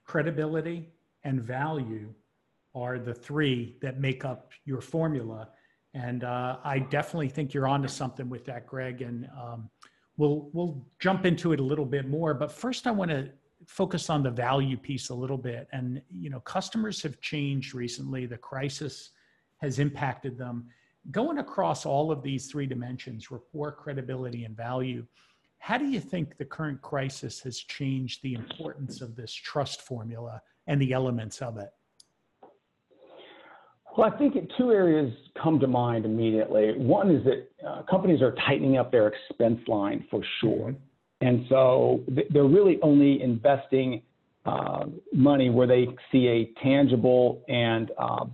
credibility, 0.04 0.88
and 1.24 1.40
value 1.42 2.12
are 2.74 2.98
the 2.98 3.14
three 3.14 3.76
that 3.80 3.98
make 3.98 4.24
up 4.24 4.50
your 4.64 4.80
formula. 4.80 5.48
And 5.94 6.24
uh, 6.24 6.58
I 6.62 6.80
definitely 6.80 7.28
think 7.28 7.54
you're 7.54 7.68
onto 7.68 7.88
something 7.88 8.28
with 8.28 8.44
that, 8.46 8.66
Greg. 8.66 9.00
And 9.00 9.28
um, 9.40 9.70
we'll 10.18 10.50
we'll 10.52 10.84
jump 10.98 11.24
into 11.24 11.52
it 11.52 11.60
a 11.60 11.62
little 11.62 11.86
bit 11.86 12.06
more. 12.06 12.34
But 12.34 12.52
first, 12.52 12.86
I 12.86 12.90
want 12.90 13.10
to 13.10 13.30
focus 13.66 14.10
on 14.10 14.22
the 14.22 14.30
value 14.30 14.76
piece 14.76 15.10
a 15.10 15.14
little 15.14 15.38
bit. 15.38 15.68
And 15.72 16.00
you 16.10 16.30
know, 16.30 16.40
customers 16.40 17.02
have 17.02 17.20
changed 17.20 17.74
recently. 17.74 18.26
The 18.26 18.38
crisis 18.38 19.10
has 19.58 19.78
impacted 19.78 20.38
them. 20.38 20.68
Going 21.10 21.38
across 21.38 21.86
all 21.86 22.10
of 22.10 22.22
these 22.22 22.46
three 22.46 22.66
dimensions 22.66 23.30
rapport, 23.30 23.72
credibility, 23.72 24.44
and 24.44 24.56
value 24.56 25.06
how 25.58 25.78
do 25.78 25.86
you 25.86 26.00
think 26.00 26.36
the 26.36 26.44
current 26.44 26.80
crisis 26.80 27.40
has 27.40 27.58
changed 27.58 28.22
the 28.22 28.34
importance 28.34 29.00
of 29.00 29.16
this 29.16 29.32
trust 29.32 29.82
formula 29.82 30.40
and 30.66 30.80
the 30.80 30.92
elements 30.92 31.42
of 31.42 31.58
it? 31.58 31.70
Well, 33.96 34.12
I 34.12 34.16
think 34.16 34.34
two 34.58 34.70
areas 34.70 35.12
come 35.42 35.58
to 35.60 35.66
mind 35.66 36.04
immediately. 36.04 36.74
One 36.76 37.10
is 37.10 37.24
that 37.24 37.48
uh, 37.66 37.82
companies 37.90 38.20
are 38.20 38.34
tightening 38.46 38.76
up 38.76 38.92
their 38.92 39.08
expense 39.08 39.60
line 39.66 40.06
for 40.10 40.22
sure. 40.40 40.74
And 41.20 41.46
so 41.48 42.02
they're 42.30 42.44
really 42.44 42.78
only 42.82 43.22
investing 43.22 44.02
uh, 44.44 44.84
money 45.12 45.50
where 45.50 45.66
they 45.66 45.88
see 46.12 46.28
a 46.28 46.62
tangible 46.62 47.42
and 47.48 47.90
uh, 47.98 48.26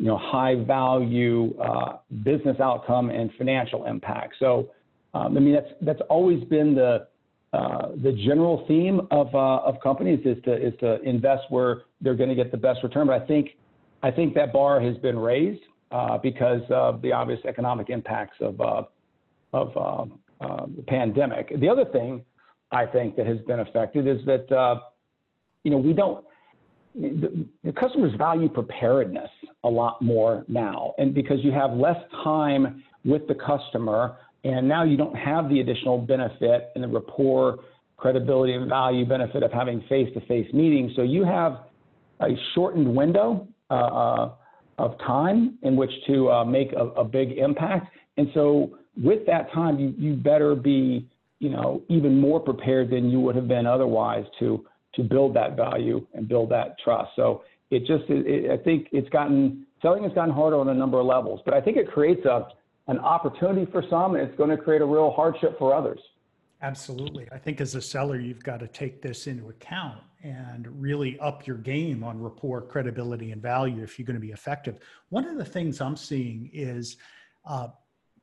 you 0.00 0.06
know, 0.06 0.16
high 0.16 0.54
value 0.54 1.54
uh, 1.60 1.98
business 2.24 2.58
outcome 2.58 3.10
and 3.10 3.30
financial 3.36 3.84
impact. 3.84 4.34
So, 4.38 4.70
um, 5.12 5.36
I 5.36 5.40
mean, 5.40 5.52
that's 5.52 5.68
that's 5.82 6.00
always 6.08 6.42
been 6.44 6.74
the 6.74 7.06
uh, 7.52 7.88
the 8.02 8.12
general 8.24 8.64
theme 8.66 9.02
of 9.10 9.34
uh, 9.34 9.58
of 9.58 9.78
companies 9.82 10.20
is 10.24 10.42
to 10.44 10.54
is 10.54 10.72
to 10.80 11.02
invest 11.02 11.42
where 11.50 11.82
they're 12.00 12.14
going 12.14 12.30
to 12.30 12.34
get 12.34 12.50
the 12.50 12.56
best 12.56 12.82
return. 12.82 13.08
But 13.08 13.20
I 13.22 13.26
think 13.26 13.50
I 14.02 14.10
think 14.10 14.34
that 14.36 14.54
bar 14.54 14.80
has 14.80 14.96
been 14.98 15.18
raised 15.18 15.60
uh, 15.90 16.16
because 16.16 16.62
of 16.70 17.02
the 17.02 17.12
obvious 17.12 17.40
economic 17.46 17.90
impacts 17.90 18.36
of 18.40 18.58
of 19.52 20.12
uh, 20.40 20.66
the 20.76 20.82
pandemic. 20.82 21.52
The 21.60 21.68
other 21.68 21.84
thing 21.84 22.24
I 22.72 22.86
think 22.86 23.16
that 23.16 23.26
has 23.26 23.38
been 23.46 23.60
affected 23.60 24.06
is 24.06 24.24
that 24.26 24.80
you 25.64 25.70
know 25.70 25.78
we 25.78 25.92
don't 25.92 26.24
the, 26.94 27.46
the 27.64 27.72
customers 27.72 28.12
value 28.16 28.48
preparedness 28.48 29.30
a 29.64 29.68
lot 29.68 30.00
more 30.02 30.44
now. 30.48 30.94
And 30.98 31.14
because 31.14 31.38
you 31.42 31.52
have 31.52 31.72
less 31.72 31.96
time 32.24 32.82
with 33.04 33.26
the 33.28 33.34
customer, 33.34 34.16
and 34.44 34.66
now 34.66 34.84
you 34.84 34.96
don't 34.96 35.14
have 35.14 35.48
the 35.48 35.60
additional 35.60 35.98
benefit 35.98 36.70
and 36.74 36.82
the 36.82 36.88
rapport, 36.88 37.58
credibility, 37.96 38.54
and 38.54 38.68
value 38.68 39.04
benefit 39.04 39.42
of 39.42 39.52
having 39.52 39.82
face 39.88 40.12
to 40.14 40.20
face 40.26 40.52
meetings. 40.52 40.92
So 40.96 41.02
you 41.02 41.24
have 41.24 41.66
a 42.20 42.28
shortened 42.54 42.94
window 42.94 43.46
uh, 43.70 43.74
uh, 43.74 44.32
of 44.78 44.98
time 44.98 45.58
in 45.62 45.76
which 45.76 45.90
to 46.06 46.30
uh, 46.30 46.44
make 46.44 46.72
a, 46.72 46.86
a, 46.88 47.04
big 47.04 47.32
impact. 47.32 47.94
And 48.16 48.28
so 48.34 48.78
with 48.96 49.26
that 49.26 49.52
time, 49.52 49.78
you, 49.78 49.94
you 49.98 50.14
better 50.14 50.54
be, 50.54 51.08
you 51.38 51.50
know, 51.50 51.82
even 51.88 52.20
more 52.20 52.40
prepared 52.40 52.90
than 52.90 53.10
you 53.10 53.20
would 53.20 53.36
have 53.36 53.48
been 53.48 53.66
otherwise 53.66 54.24
to 54.38 54.64
to 54.94 55.02
build 55.02 55.34
that 55.34 55.56
value 55.56 56.04
and 56.14 56.26
build 56.26 56.50
that 56.50 56.76
trust. 56.82 57.10
So 57.14 57.44
it 57.70 57.80
just, 57.80 58.04
it, 58.08 58.50
I 58.50 58.56
think 58.62 58.88
it's 58.92 59.08
gotten, 59.10 59.66
selling 59.80 60.02
has 60.02 60.12
gotten 60.12 60.34
harder 60.34 60.58
on 60.58 60.68
a 60.68 60.74
number 60.74 60.98
of 60.98 61.06
levels, 61.06 61.40
but 61.44 61.54
I 61.54 61.60
think 61.60 61.76
it 61.76 61.90
creates 61.90 62.24
a, 62.26 62.48
an 62.88 62.98
opportunity 62.98 63.70
for 63.70 63.84
some 63.88 64.16
and 64.16 64.26
it's 64.26 64.36
going 64.36 64.50
to 64.50 64.56
create 64.56 64.82
a 64.82 64.84
real 64.84 65.12
hardship 65.12 65.56
for 65.58 65.72
others. 65.72 66.00
Absolutely. 66.62 67.28
I 67.32 67.38
think 67.38 67.60
as 67.60 67.74
a 67.74 67.80
seller, 67.80 68.18
you've 68.18 68.42
got 68.42 68.60
to 68.60 68.68
take 68.68 69.00
this 69.00 69.26
into 69.26 69.48
account 69.48 70.02
and 70.22 70.66
really 70.82 71.18
up 71.20 71.46
your 71.46 71.56
game 71.56 72.04
on 72.04 72.20
rapport, 72.20 72.60
credibility, 72.60 73.30
and 73.30 73.40
value 73.40 73.82
if 73.82 73.98
you're 73.98 74.06
going 74.06 74.20
to 74.20 74.20
be 74.20 74.32
effective. 74.32 74.76
One 75.08 75.24
of 75.24 75.38
the 75.38 75.44
things 75.44 75.80
I'm 75.80 75.96
seeing 75.96 76.50
is 76.52 76.96
uh, 77.46 77.68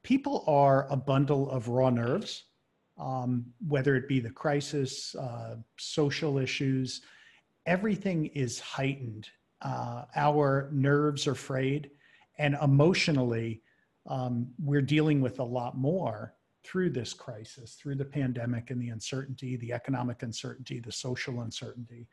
people 0.07 0.37
are 0.47 0.87
a 0.89 0.95
bundle 0.95 1.49
of 1.49 1.67
raw 1.67 1.89
nerves 1.89 2.45
um, 2.99 3.45
whether 3.67 3.95
it 3.95 4.07
be 4.07 4.19
the 4.19 4.29
crisis, 4.29 5.15
uh, 5.15 5.55
social 5.77 6.37
issues, 6.37 7.01
everything 7.65 8.27
is 8.27 8.59
heightened. 8.59 9.29
Uh, 9.61 10.05
our 10.15 10.69
nerves 10.71 11.27
are 11.27 11.35
frayed, 11.35 11.91
and 12.37 12.57
emotionally, 12.61 13.61
um, 14.07 14.47
we're 14.63 14.81
dealing 14.81 15.21
with 15.21 15.39
a 15.39 15.43
lot 15.43 15.77
more 15.77 16.33
through 16.63 16.89
this 16.89 17.13
crisis, 17.13 17.73
through 17.73 17.95
the 17.95 18.05
pandemic 18.05 18.71
and 18.71 18.81
the 18.81 18.89
uncertainty, 18.89 19.55
the 19.57 19.73
economic 19.73 20.23
uncertainty, 20.23 20.79
the 20.79 20.91
social 20.91 21.41
uncertainty. 21.41 22.07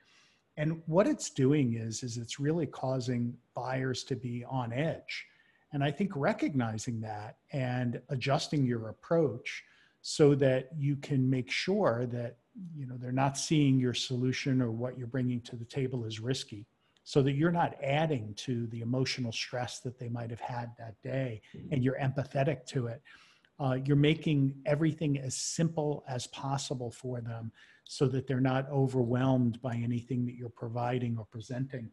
And 0.57 0.83
what 0.87 1.07
it's 1.07 1.31
doing 1.31 1.75
is, 1.75 2.03
is 2.03 2.17
it's 2.17 2.39
really 2.39 2.67
causing 2.67 3.37
buyers 3.55 4.05
to 4.05 4.17
be 4.17 4.45
on 4.49 4.73
edge. 4.73 5.27
And 5.75 5.83
I 5.83 5.91
think 5.91 6.13
recognizing 6.15 7.01
that 7.01 7.37
and 7.53 8.01
adjusting 8.09 8.65
your 8.65 8.91
approach 8.91 9.65
so 10.03 10.37
that 10.37 10.69
you 10.79 10.95
can 10.95 11.29
make 11.29 11.51
sure 11.51 12.07
that 12.07 12.37
you 12.77 12.87
know 12.87 12.95
they're 12.97 13.11
not 13.11 13.37
seeing 13.37 13.81
your 13.81 13.93
solution 13.93 14.63
or 14.63 14.71
what 14.71 14.97
you're 14.97 15.09
bringing 15.09 15.41
to 15.41 15.57
the 15.57 15.65
table 15.65 16.05
as 16.07 16.21
risky. 16.21 16.65
So 17.03 17.23
that 17.23 17.33
you're 17.33 17.53
not 17.53 17.75
adding 17.83 18.33
to 18.37 18.67
the 18.69 18.81
emotional 18.81 19.33
stress 19.33 19.81
that 19.81 19.99
they 19.99 20.09
might 20.09 20.31
have 20.31 20.41
had 20.41 20.71
that 20.79 20.95
day 21.03 21.43
and 21.71 21.85
you're 21.85 21.99
empathetic 21.99 22.65
to 22.67 22.87
it. 22.87 23.03
Uh, 23.61 23.77
you're 23.85 23.97
making 23.97 24.55
everything 24.65 25.19
as 25.19 25.37
simple 25.37 26.03
as 26.09 26.29
possible 26.29 26.91
for 26.91 27.21
them 27.21 27.53
so 27.85 28.07
that 28.09 28.27
they're 28.27 28.41
not 28.41 28.71
overwhelmed 28.71 29.61
by 29.61 29.75
anything 29.75 30.25
that 30.25 30.35
you're 30.35 30.49
providing 30.49 31.19
or 31.19 31.27
presenting. 31.27 31.91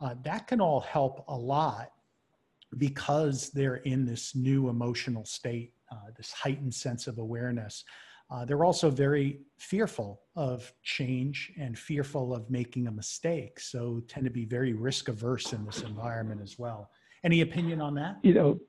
Uh, 0.00 0.14
that 0.22 0.46
can 0.46 0.60
all 0.60 0.80
help 0.80 1.22
a 1.28 1.36
lot 1.36 1.92
because 2.78 3.50
they're 3.50 3.76
in 3.76 4.04
this 4.04 4.34
new 4.34 4.68
emotional 4.68 5.24
state 5.24 5.72
uh, 5.90 5.96
this 6.16 6.32
heightened 6.32 6.74
sense 6.74 7.06
of 7.06 7.18
awareness. 7.18 7.84
Uh, 8.28 8.44
they're 8.44 8.64
also 8.64 8.90
very 8.90 9.38
fearful 9.56 10.20
of 10.34 10.72
change 10.82 11.52
and 11.60 11.78
fearful 11.78 12.34
of 12.34 12.50
making 12.50 12.88
a 12.88 12.90
mistake, 12.90 13.60
so 13.60 14.02
tend 14.08 14.24
to 14.24 14.30
be 14.30 14.44
very 14.44 14.72
risk 14.72 15.08
averse 15.08 15.52
in 15.52 15.64
this 15.64 15.82
environment 15.82 16.40
as 16.42 16.58
well. 16.58 16.90
Any 17.22 17.42
opinion 17.42 17.80
on 17.80 17.94
that? 17.94 18.16
You 18.22 18.34
know, 18.34 18.60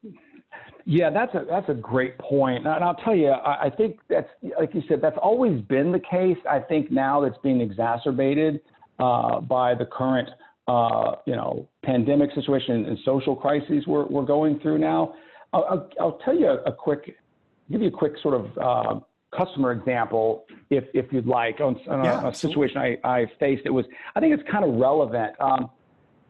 yeah, 0.86 1.10
that's 1.10 1.34
a 1.34 1.46
that's 1.50 1.70
a 1.70 1.74
great 1.74 2.20
point, 2.20 2.68
and 2.68 2.84
I'll 2.84 2.96
tell 2.96 3.16
you, 3.16 3.30
I, 3.30 3.64
I 3.66 3.70
think 3.72 3.98
that's 4.08 4.30
like 4.60 4.76
you 4.76 4.84
said, 4.88 5.02
that's 5.02 5.18
always 5.22 5.60
been 5.62 5.92
the 5.92 6.00
case. 6.00 6.38
I 6.48 6.60
think 6.60 6.92
now 6.92 7.20
that's 7.20 7.38
being 7.44 7.60
exacerbated 7.60 8.62
uh, 9.00 9.42
by 9.42 9.74
the 9.74 9.86
current, 9.86 10.30
uh, 10.68 11.16
you 11.26 11.36
know, 11.36 11.68
pandemic 11.84 12.30
situation 12.34 12.86
and 12.86 12.98
social 13.06 13.36
crises 13.36 13.86
we're 13.88 14.06
we're 14.06 14.26
going 14.26 14.60
through 14.60 14.78
now. 14.78 15.14
I'll, 15.54 15.90
I'll 16.00 16.20
tell 16.26 16.36
you 16.36 16.48
a, 16.48 16.58
a, 16.64 16.74
quick, 16.74 17.16
give 17.72 17.82
you 17.82 17.88
a 17.88 17.92
quick 17.92 18.14
sort 18.22 18.34
of 18.36 18.58
uh, 18.58 19.00
customer 19.36 19.72
example, 19.72 20.46
if 20.70 20.84
if 20.94 21.12
you'd 21.12 21.26
like, 21.26 21.60
on, 21.62 21.80
on 21.90 22.04
yeah, 22.04 22.22
a, 22.22 22.28
a, 22.30 22.34
situation 22.34 22.78
I, 22.78 22.98
I 23.04 23.26
faced. 23.40 23.64
It 23.66 23.70
was, 23.70 23.86
I 24.16 24.20
think 24.20 24.34
it's 24.34 24.50
kind 24.50 24.66
of 24.66 24.76
relevant. 24.76 25.34
Um, 25.40 25.70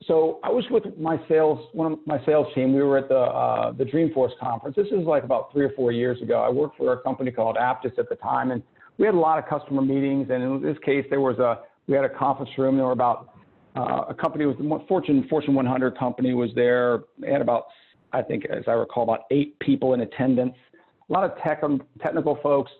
so 0.06 0.40
I 0.44 0.50
was 0.50 0.64
with 0.70 0.84
my 1.00 1.20
sales, 1.28 1.68
one 1.74 1.94
of 1.94 2.00
my 2.06 2.24
sales 2.26 2.48
team. 2.54 2.74
We 2.74 2.84
were 2.84 3.00
at 3.00 3.10
the 3.10 3.18
uh, 3.18 3.72
the 3.72 3.84
Dreamforce 3.84 4.38
conference. 4.40 4.76
This 4.76 4.88
is 4.88 5.06
like 5.06 5.24
about 5.24 5.52
three 5.52 5.66
or 5.66 5.72
four 5.72 5.92
years 5.92 6.22
ago. 6.22 6.42
I 6.42 6.50
worked 6.50 6.78
for 6.78 6.94
a 6.94 7.02
company 7.02 7.32
called 7.32 7.58
Apttus 7.58 7.98
at 7.98 8.08
the 8.08 8.16
time, 8.16 8.52
and 8.52 8.62
we 9.00 9.06
had 9.06 9.16
a 9.16 9.20
lot 9.20 9.40
of 9.40 9.48
customer 9.48 9.82
meetings. 9.82 10.30
And 10.30 10.44
in 10.44 10.62
this 10.62 10.78
case, 10.86 11.06
there 11.10 11.22
was 11.22 11.40
a 11.40 11.62
we 11.88 11.96
had 11.96 12.06
a 12.06 12.10
conference 12.10 12.52
room. 12.58 12.78
There 12.78 12.86
were 12.86 12.92
about 12.92 13.37
uh, 13.78 14.06
a 14.10 14.14
company 14.14 14.46
with 14.46 14.58
Fortune 14.88 15.26
Fortune 15.30 15.54
100 15.54 15.98
company 15.98 16.34
was 16.34 16.50
there. 16.56 17.02
They 17.20 17.32
had 17.32 17.42
about 17.42 17.66
I 18.14 18.22
think, 18.22 18.46
as 18.46 18.64
I 18.68 18.72
recall, 18.72 19.04
about 19.04 19.22
eight 19.32 19.58
people 19.60 19.94
in 19.94 20.02
attendance. 20.02 20.56
A 21.10 21.14
lot 21.14 21.24
of 21.24 21.38
tech 21.44 21.64
um, 21.64 21.82
technical 22.02 22.40
folks, 22.42 22.72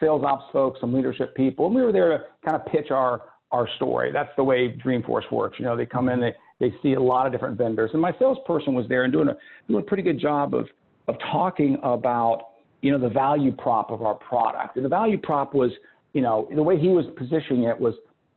sales 0.00 0.22
ops 0.24 0.44
folks, 0.52 0.80
some 0.80 0.92
leadership 0.92 1.34
people, 1.34 1.66
and 1.66 1.74
we 1.74 1.82
were 1.82 1.92
there 1.92 2.08
to 2.10 2.24
kind 2.44 2.56
of 2.56 2.66
pitch 2.66 2.90
our 2.90 3.22
our 3.52 3.68
story. 3.76 4.10
That's 4.12 4.30
the 4.36 4.44
way 4.44 4.76
Dreamforce 4.84 5.30
works. 5.30 5.58
You 5.58 5.66
know, 5.66 5.76
they 5.76 5.86
come 5.86 6.08
in, 6.08 6.20
they 6.20 6.34
they 6.58 6.74
see 6.82 6.94
a 6.94 7.00
lot 7.00 7.26
of 7.26 7.32
different 7.32 7.58
vendors. 7.58 7.90
And 7.92 8.00
my 8.00 8.12
salesperson 8.18 8.74
was 8.74 8.86
there 8.88 9.04
and 9.04 9.12
doing 9.12 9.28
a 9.28 9.36
doing 9.68 9.82
a 9.82 9.86
pretty 9.86 10.02
good 10.02 10.18
job 10.18 10.54
of 10.54 10.66
of 11.08 11.16
talking 11.30 11.78
about 11.82 12.48
you 12.82 12.90
know 12.90 12.98
the 12.98 13.12
value 13.12 13.52
prop 13.52 13.90
of 13.90 14.02
our 14.02 14.14
product. 14.14 14.76
And 14.76 14.84
the 14.84 14.88
value 14.88 15.18
prop 15.18 15.54
was 15.54 15.70
you 16.12 16.22
know 16.22 16.48
the 16.54 16.62
way 16.62 16.78
he 16.78 16.88
was 16.88 17.04
positioning 17.16 17.64
it 17.64 17.78
was 17.78 17.94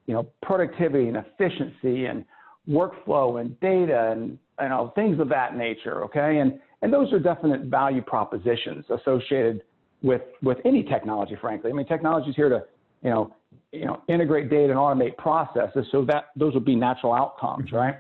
you 0.10 0.16
know 0.16 0.28
productivity 0.42 1.08
and 1.08 1.18
efficiency 1.18 2.06
and 2.06 2.26
workflow 2.68 3.40
and 3.40 3.58
data 3.60 4.10
and 4.12 4.40
you 4.60 4.70
know 4.70 4.92
things 4.96 5.20
of 5.20 5.30
that 5.30 5.56
nature. 5.56 6.04
Okay, 6.06 6.40
and 6.40 6.60
and 6.82 6.92
those 6.92 7.14
are 7.14 7.20
definite 7.20 7.66
value 7.66 8.02
propositions 8.02 8.86
associated 8.90 9.62
with 10.02 10.24
with 10.42 10.58
any 10.66 10.82
technology. 10.82 11.38
Frankly, 11.40 11.70
I 11.70 11.74
mean 11.74 11.86
technology 11.86 12.32
is 12.32 12.36
here 12.36 12.50
to 12.50 12.64
you 13.04 13.12
know 13.12 13.36
you 13.72 13.86
know 13.86 14.02
integrate 14.08 14.50
data 14.50 14.72
and 14.72 14.80
automate 14.80 15.16
processes 15.18 15.86
so 15.92 16.04
that 16.06 16.30
those 16.36 16.56
would 16.56 16.66
be 16.66 16.76
natural 16.76 17.14
outcomes, 17.14 17.72
right? 17.72 17.98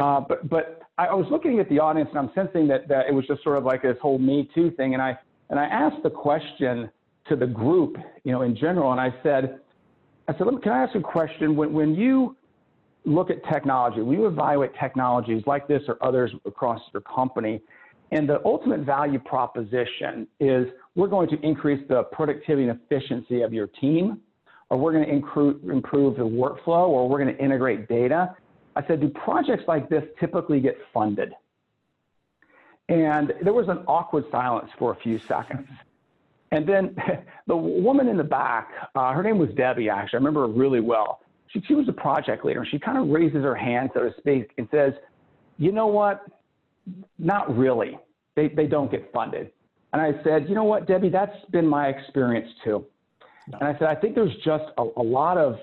Uh, 0.00 0.20
but 0.28 0.50
but 0.50 0.82
I 0.98 1.14
was 1.14 1.26
looking 1.30 1.60
at 1.60 1.68
the 1.68 1.78
audience 1.78 2.08
and 2.10 2.18
I'm 2.18 2.32
sensing 2.34 2.66
that, 2.68 2.88
that 2.88 3.06
it 3.08 3.14
was 3.14 3.24
just 3.28 3.44
sort 3.44 3.56
of 3.56 3.62
like 3.62 3.82
this 3.82 3.96
whole 4.02 4.18
Me 4.18 4.48
Too 4.52 4.72
thing. 4.72 4.94
And 4.94 5.02
I 5.02 5.16
and 5.50 5.60
I 5.60 5.66
asked 5.66 6.02
the 6.02 6.10
question 6.10 6.90
to 7.28 7.36
the 7.36 7.46
group, 7.46 7.96
you 8.24 8.32
know, 8.32 8.42
in 8.42 8.56
general, 8.56 8.90
and 8.90 9.00
I 9.00 9.14
said, 9.22 9.60
I 10.28 10.36
said, 10.36 10.46
can 10.62 10.72
I 10.72 10.82
ask 10.82 10.94
a 10.94 11.00
question? 11.00 11.56
When 11.56 11.72
when 11.72 11.94
you 11.94 12.36
look 13.04 13.30
at 13.30 13.44
technology, 13.44 14.02
when 14.02 14.18
you 14.18 14.26
evaluate 14.26 14.72
technologies 14.80 15.42
like 15.46 15.68
this 15.68 15.82
or 15.86 15.96
others 16.02 16.32
across 16.44 16.80
your 16.92 17.02
company, 17.02 17.62
and 18.10 18.28
the 18.28 18.40
ultimate 18.44 18.80
value 18.80 19.18
proposition 19.18 20.26
is 20.40 20.66
we're 20.94 21.08
going 21.08 21.28
to 21.28 21.40
increase 21.40 21.86
the 21.88 22.04
productivity 22.04 22.68
and 22.68 22.80
efficiency 22.80 23.42
of 23.42 23.52
your 23.52 23.68
team, 23.68 24.20
or 24.70 24.78
we're 24.78 24.92
going 24.92 25.04
to 25.04 25.12
improve, 25.12 25.62
improve 25.70 26.16
the 26.16 26.22
workflow, 26.22 26.88
or 26.88 27.08
we're 27.08 27.22
going 27.22 27.34
to 27.34 27.42
integrate 27.42 27.88
data. 27.88 28.34
I 28.74 28.86
said, 28.86 29.00
do 29.00 29.08
projects 29.08 29.64
like 29.68 29.88
this 29.88 30.04
typically 30.20 30.60
get 30.60 30.76
funded? 30.92 31.32
And 32.88 33.32
there 33.42 33.52
was 33.52 33.68
an 33.68 33.78
awkward 33.86 34.24
silence 34.30 34.70
for 34.78 34.92
a 34.92 34.96
few 34.96 35.18
seconds. 35.18 35.68
And 36.52 36.68
then 36.68 36.96
the 37.46 37.56
woman 37.56 38.08
in 38.08 38.16
the 38.16 38.24
back, 38.24 38.70
uh, 38.94 39.12
her 39.12 39.22
name 39.22 39.38
was 39.38 39.50
Debbie, 39.56 39.88
actually. 39.88 40.16
I 40.16 40.20
remember 40.20 40.46
her 40.46 40.52
really 40.52 40.80
well. 40.80 41.20
She, 41.48 41.62
she 41.66 41.74
was 41.74 41.88
a 41.88 41.92
project 41.92 42.44
leader. 42.44 42.60
and 42.60 42.68
She 42.68 42.78
kind 42.78 42.98
of 42.98 43.08
raises 43.08 43.42
her 43.42 43.54
hand, 43.54 43.90
so 43.94 44.00
to 44.00 44.14
speak, 44.18 44.52
and 44.58 44.68
says, 44.70 44.92
You 45.58 45.72
know 45.72 45.86
what? 45.86 46.26
Not 47.18 47.56
really. 47.56 47.98
They, 48.34 48.48
they 48.48 48.66
don't 48.66 48.90
get 48.90 49.10
funded. 49.12 49.50
And 49.92 50.02
I 50.02 50.12
said, 50.24 50.48
You 50.48 50.54
know 50.54 50.64
what, 50.64 50.86
Debbie? 50.86 51.08
That's 51.08 51.36
been 51.50 51.66
my 51.66 51.88
experience 51.88 52.48
too. 52.64 52.84
And 53.52 53.62
I 53.62 53.78
said, 53.78 53.88
I 53.88 53.94
think 53.94 54.16
there's 54.16 54.34
just 54.44 54.64
a, 54.76 54.82
a 54.96 55.02
lot 55.02 55.38
of 55.38 55.56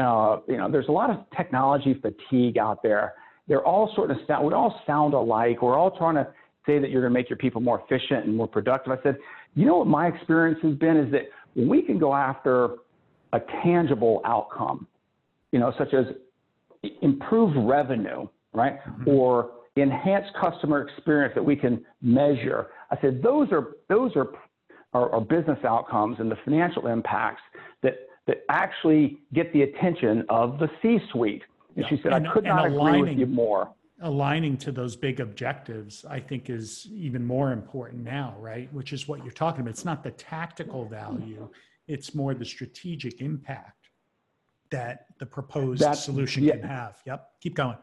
uh, 0.00 0.40
you 0.48 0.56
know, 0.56 0.70
there's 0.70 0.88
a 0.88 0.92
lot 0.92 1.10
of 1.10 1.18
technology 1.36 2.00
fatigue 2.00 2.56
out 2.58 2.82
there. 2.82 3.14
They're 3.48 3.64
all 3.64 3.92
sort 3.94 4.10
of 4.10 4.16
sound, 4.26 4.46
we 4.46 4.54
all 4.54 4.80
sound 4.86 5.14
alike. 5.14 5.62
We're 5.62 5.76
all 5.76 5.90
trying 5.90 6.14
to 6.14 6.28
say 6.66 6.78
that 6.78 6.90
you're 6.90 7.02
going 7.02 7.12
to 7.12 7.18
make 7.18 7.28
your 7.28 7.36
people 7.36 7.60
more 7.60 7.82
efficient 7.84 8.24
and 8.24 8.36
more 8.36 8.48
productive. 8.48 8.92
I 8.92 9.02
said, 9.02 9.16
you 9.54 9.66
know 9.66 9.78
what 9.78 9.86
my 9.86 10.06
experience 10.06 10.58
has 10.62 10.74
been 10.74 10.96
is 10.96 11.10
that 11.12 11.22
when 11.54 11.68
we 11.68 11.82
can 11.82 11.98
go 11.98 12.14
after 12.14 12.76
a 13.32 13.40
tangible 13.62 14.20
outcome, 14.24 14.86
you 15.52 15.58
know, 15.58 15.72
such 15.78 15.92
as 15.94 16.06
improved 17.02 17.56
revenue, 17.56 18.26
right, 18.52 18.80
mm-hmm. 18.84 19.08
or 19.08 19.50
enhanced 19.76 20.30
customer 20.40 20.86
experience 20.86 21.34
that 21.34 21.44
we 21.44 21.56
can 21.56 21.84
measure. 22.02 22.68
I 22.90 23.00
said 23.00 23.22
those 23.22 23.48
are 23.52 23.76
those 23.88 24.12
are, 24.16 24.28
are, 24.94 25.10
are 25.12 25.20
business 25.20 25.58
outcomes 25.64 26.16
and 26.18 26.30
the 26.30 26.36
financial 26.44 26.86
impacts 26.86 27.42
that 27.82 28.08
that 28.26 28.44
actually 28.48 29.18
get 29.32 29.52
the 29.52 29.62
attention 29.62 30.24
of 30.28 30.58
the 30.58 30.68
C-suite. 30.82 31.42
And 31.76 31.84
yeah. 31.84 31.88
she 31.88 32.02
said, 32.02 32.12
and, 32.12 32.26
I 32.26 32.32
could 32.32 32.44
not 32.44 32.66
agree 32.66 33.00
with 33.00 33.18
you 33.18 33.26
more. 33.26 33.70
Aligning 34.02 34.56
to 34.58 34.72
those 34.72 34.96
big 34.96 35.20
objectives, 35.20 36.04
I 36.08 36.20
think, 36.20 36.48
is 36.48 36.88
even 36.92 37.24
more 37.24 37.52
important 37.52 38.02
now, 38.02 38.34
right? 38.38 38.72
Which 38.72 38.92
is 38.92 39.06
what 39.06 39.22
you're 39.22 39.32
talking 39.32 39.60
about. 39.60 39.70
It's 39.70 39.84
not 39.84 40.02
the 40.02 40.12
tactical 40.12 40.86
value; 40.86 41.48
it's 41.86 42.14
more 42.14 42.32
the 42.32 42.44
strategic 42.44 43.20
impact 43.20 43.88
that 44.70 45.06
the 45.18 45.26
proposed 45.26 45.82
that's, 45.82 46.02
solution 46.02 46.44
yeah. 46.44 46.52
can 46.52 46.62
have. 46.62 46.96
Yep, 47.06 47.28
keep 47.42 47.54
going. 47.54 47.76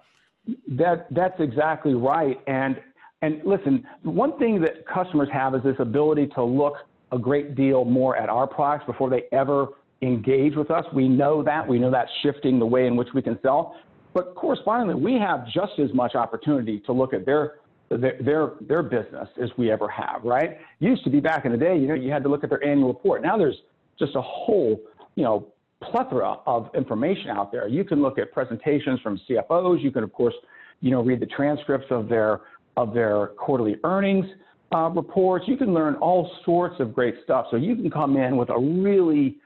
That 0.70 1.08
that's 1.12 1.40
exactly 1.40 1.94
right. 1.94 2.40
And 2.48 2.82
and 3.22 3.42
listen, 3.44 3.84
one 4.04 4.38
thing 4.40 4.62
that 4.62 4.88
customers 4.88 5.30
have 5.32 5.56
is 5.56 5.64
this 5.64 5.76
ability 5.80 6.28
to 6.36 6.44
look 6.44 6.78
a 7.12 7.18
great 7.18 7.56
deal 7.56 7.86
more 7.86 8.16
at 8.16 8.30
our 8.30 8.48
products 8.48 8.86
before 8.86 9.10
they 9.10 9.24
ever 9.32 9.68
engage 10.02 10.56
with 10.56 10.72
us. 10.72 10.86
We 10.94 11.08
know 11.08 11.42
that. 11.44 11.68
We 11.68 11.80
know 11.80 11.90
that's 11.90 12.12
shifting 12.22 12.60
the 12.60 12.66
way 12.66 12.86
in 12.86 12.96
which 12.96 13.10
we 13.14 13.22
can 13.22 13.40
sell. 13.42 13.76
But 14.14 14.36
correspondingly, 14.36 15.02
we 15.02 15.20
have 15.20 15.46
just 15.48 15.74
as 15.80 15.94
much 15.94 16.16
opportunity 16.16 16.80
to 16.82 16.92
look 16.92 17.14
at 17.14 17.26
their 17.26 17.56
their 17.90 18.54
their, 18.62 18.84
business 18.84 19.30
as 19.42 19.50
we 19.58 19.72
ever 19.72 19.88
have, 19.88 20.24
right? 20.24 20.58
Used 20.80 21.04
to 21.06 21.10
be 21.10 21.20
back 21.20 21.46
in 21.46 21.52
the 21.52 21.58
day, 21.58 21.78
you 21.78 21.88
know, 21.88 21.94
you 21.94 22.12
had 22.12 22.24
to 22.24 22.30
look 22.30 22.44
at 22.44 22.50
their 22.50 22.64
annual 22.64 22.90
report. 22.90 23.22
Now 23.22 23.38
there's 23.38 23.56
just 23.98 24.16
a 24.16 24.22
whole, 24.22 24.80
you 25.16 25.24
know, 25.24 25.48
plethora 25.82 26.38
of 26.46 26.70
information 26.76 27.30
out 27.30 27.52
there. 27.52 27.68
You 27.68 27.84
can 27.84 28.02
look 28.02 28.18
at 28.18 28.32
presentations 28.34 29.00
from 29.02 29.20
CFOs. 29.30 29.82
You 29.82 29.92
can, 29.92 30.04
of 30.04 30.12
course, 30.12 30.34
you 30.82 30.92
know, 30.92 31.02
read 31.02 31.20
the 31.20 31.28
transcripts 31.28 31.88
of 31.90 32.10
their 32.10 32.42
of 32.76 32.94
their 32.94 33.28
quarterly 33.38 33.78
earnings 33.84 34.26
uh, 34.74 34.90
reports. 34.90 35.46
You 35.48 35.58
can 35.58 35.74
learn 35.74 35.96
all 35.96 36.30
sorts 36.46 36.76
of 36.80 36.94
great 36.94 37.16
stuff. 37.24 37.48
So 37.52 37.58
you 37.58 37.76
can 37.76 37.90
come 37.90 38.18
in 38.18 38.38
with 38.38 38.50
a 38.50 38.60
really 38.60 39.38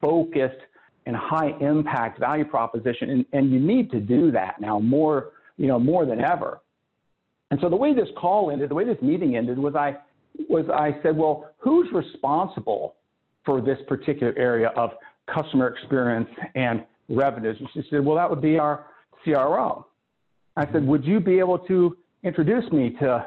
focused 0.00 0.60
and 1.06 1.14
high 1.16 1.52
impact 1.60 2.18
value 2.18 2.44
proposition. 2.44 3.10
And, 3.10 3.26
and 3.32 3.50
you 3.50 3.60
need 3.60 3.90
to 3.92 4.00
do 4.00 4.30
that 4.32 4.60
now 4.60 4.78
more, 4.78 5.30
you 5.56 5.66
know, 5.66 5.78
more 5.78 6.04
than 6.04 6.20
ever. 6.20 6.60
And 7.50 7.60
so 7.60 7.68
the 7.68 7.76
way 7.76 7.94
this 7.94 8.08
call 8.18 8.50
ended, 8.50 8.70
the 8.70 8.74
way 8.74 8.84
this 8.84 9.00
meeting 9.00 9.36
ended 9.36 9.56
was 9.58 9.74
I 9.74 9.96
was 10.48 10.66
I 10.68 11.00
said, 11.02 11.16
well, 11.16 11.50
who's 11.58 11.88
responsible 11.92 12.96
for 13.44 13.60
this 13.60 13.78
particular 13.88 14.34
area 14.36 14.68
of 14.76 14.90
customer 15.32 15.68
experience 15.68 16.28
and 16.54 16.84
revenues? 17.08 17.56
And 17.60 17.68
she 17.72 17.82
said, 17.88 18.04
well, 18.04 18.16
that 18.16 18.28
would 18.28 18.42
be 18.42 18.58
our 18.58 18.86
CRO. 19.22 19.86
I 20.56 20.70
said, 20.72 20.86
would 20.86 21.04
you 21.04 21.20
be 21.20 21.38
able 21.38 21.58
to 21.60 21.96
introduce 22.24 22.70
me 22.72 22.96
to 23.00 23.26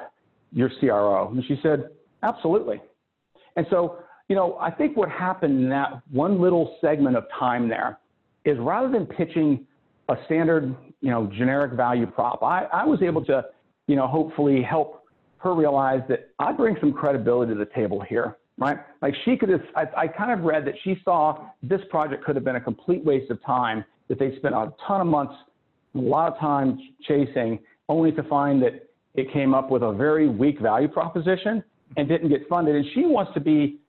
your 0.52 0.70
CRO? 0.80 1.30
And 1.30 1.44
she 1.46 1.60
said, 1.64 1.90
absolutely. 2.24 2.82
And 3.56 3.66
so 3.70 4.00
you 4.30 4.36
know, 4.36 4.58
I 4.62 4.72
think 4.72 4.96
what 4.96 5.10
happened 5.10 5.64
in 5.64 5.70
that 5.70 6.02
one 6.12 6.40
little 6.40 6.78
segment 6.80 7.18
of 7.18 7.26
time 7.38 7.68
there 7.68 8.00
is 8.46 8.58
rather 8.60 8.90
than 8.90 9.06
pitching 9.06 9.66
a 10.08 10.16
standard, 10.26 10.76
you 11.02 11.10
know, 11.10 11.30
generic 11.36 11.74
value 11.74 12.06
prop, 12.06 12.42
I, 12.44 12.66
I 12.72 12.86
was 12.86 13.02
able 13.02 13.26
to, 13.26 13.44
you 13.88 13.96
know, 13.96 14.08
hopefully 14.08 14.62
help 14.62 15.04
her 15.40 15.54
realize 15.56 16.02
that 16.10 16.30
I 16.38 16.52
bring 16.52 16.78
some 16.80 16.94
credibility 16.94 17.54
to 17.54 17.60
the 17.60 17.70
table 17.74 18.02
here, 18.02 18.38
right? 18.58 18.78
Like 19.02 19.16
she 19.26 19.36
could 19.36 19.50
have, 19.50 19.62
I, 19.76 19.86
I 19.98 20.08
kind 20.08 20.32
of 20.32 20.46
read 20.46 20.66
that 20.66 20.76
she 20.84 21.02
saw 21.04 21.48
this 21.64 21.82
project 21.90 22.24
could 22.24 22.36
have 22.36 22.46
been 22.46 22.56
a 22.56 22.62
complete 22.62 23.04
waste 23.04 23.32
of 23.32 23.44
time, 23.44 23.84
that 24.10 24.20
they 24.20 24.36
spent 24.38 24.54
a 24.54 24.74
ton 24.88 25.02
of 25.02 25.08
months, 25.08 25.34
a 25.96 26.00
lot 26.00 26.32
of 26.32 26.40
time 26.40 26.80
chasing, 27.08 27.60
only 27.88 28.12
to 28.12 28.24
find 28.24 28.62
that 28.62 28.90
it 29.16 29.32
came 29.34 29.54
up 29.54 29.72
with 29.72 29.82
a 29.82 29.92
very 29.92 30.28
weak 30.28 30.60
value 30.60 30.88
proposition 30.88 31.64
and 31.98 32.08
didn't 32.08 32.30
get 32.30 32.48
funded. 32.48 32.76
And 32.76 32.86
she 32.94 33.06
wants 33.06 33.32
to 33.34 33.40
be 33.40 33.80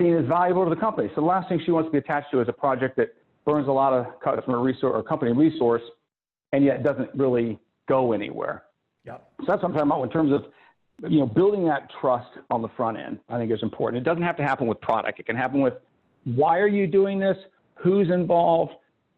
seen 0.00 0.16
as 0.16 0.26
valuable 0.26 0.64
to 0.64 0.70
the 0.70 0.80
company. 0.80 1.08
So 1.14 1.20
the 1.20 1.26
last 1.26 1.48
thing 1.48 1.60
she 1.64 1.70
wants 1.70 1.88
to 1.88 1.92
be 1.92 1.98
attached 1.98 2.30
to 2.32 2.40
is 2.40 2.48
a 2.48 2.52
project 2.52 2.96
that 2.96 3.14
burns 3.44 3.68
a 3.68 3.72
lot 3.72 3.92
of 3.92 4.06
customer 4.20 4.60
resource 4.60 4.92
or 4.94 5.02
company 5.02 5.32
resource, 5.32 5.82
and 6.52 6.64
yet 6.64 6.82
doesn't 6.82 7.10
really 7.14 7.58
go 7.88 8.12
anywhere. 8.12 8.64
Yeah. 9.04 9.18
So 9.40 9.46
that's 9.46 9.62
what 9.62 9.70
I'm 9.70 9.72
talking 9.72 9.90
about 9.90 10.02
in 10.02 10.10
terms 10.10 10.32
of 10.32 10.44
you 11.10 11.20
know 11.20 11.26
building 11.26 11.64
that 11.66 11.88
trust 12.00 12.30
on 12.50 12.62
the 12.62 12.68
front 12.76 12.98
end. 12.98 13.18
I 13.28 13.38
think 13.38 13.52
is 13.52 13.62
important. 13.62 14.00
It 14.00 14.04
doesn't 14.04 14.22
have 14.22 14.36
to 14.38 14.42
happen 14.42 14.66
with 14.66 14.80
product. 14.80 15.20
It 15.20 15.26
can 15.26 15.36
happen 15.36 15.60
with 15.60 15.74
why 16.24 16.58
are 16.58 16.68
you 16.68 16.86
doing 16.86 17.18
this, 17.18 17.36
who's 17.74 18.10
involved, 18.10 18.72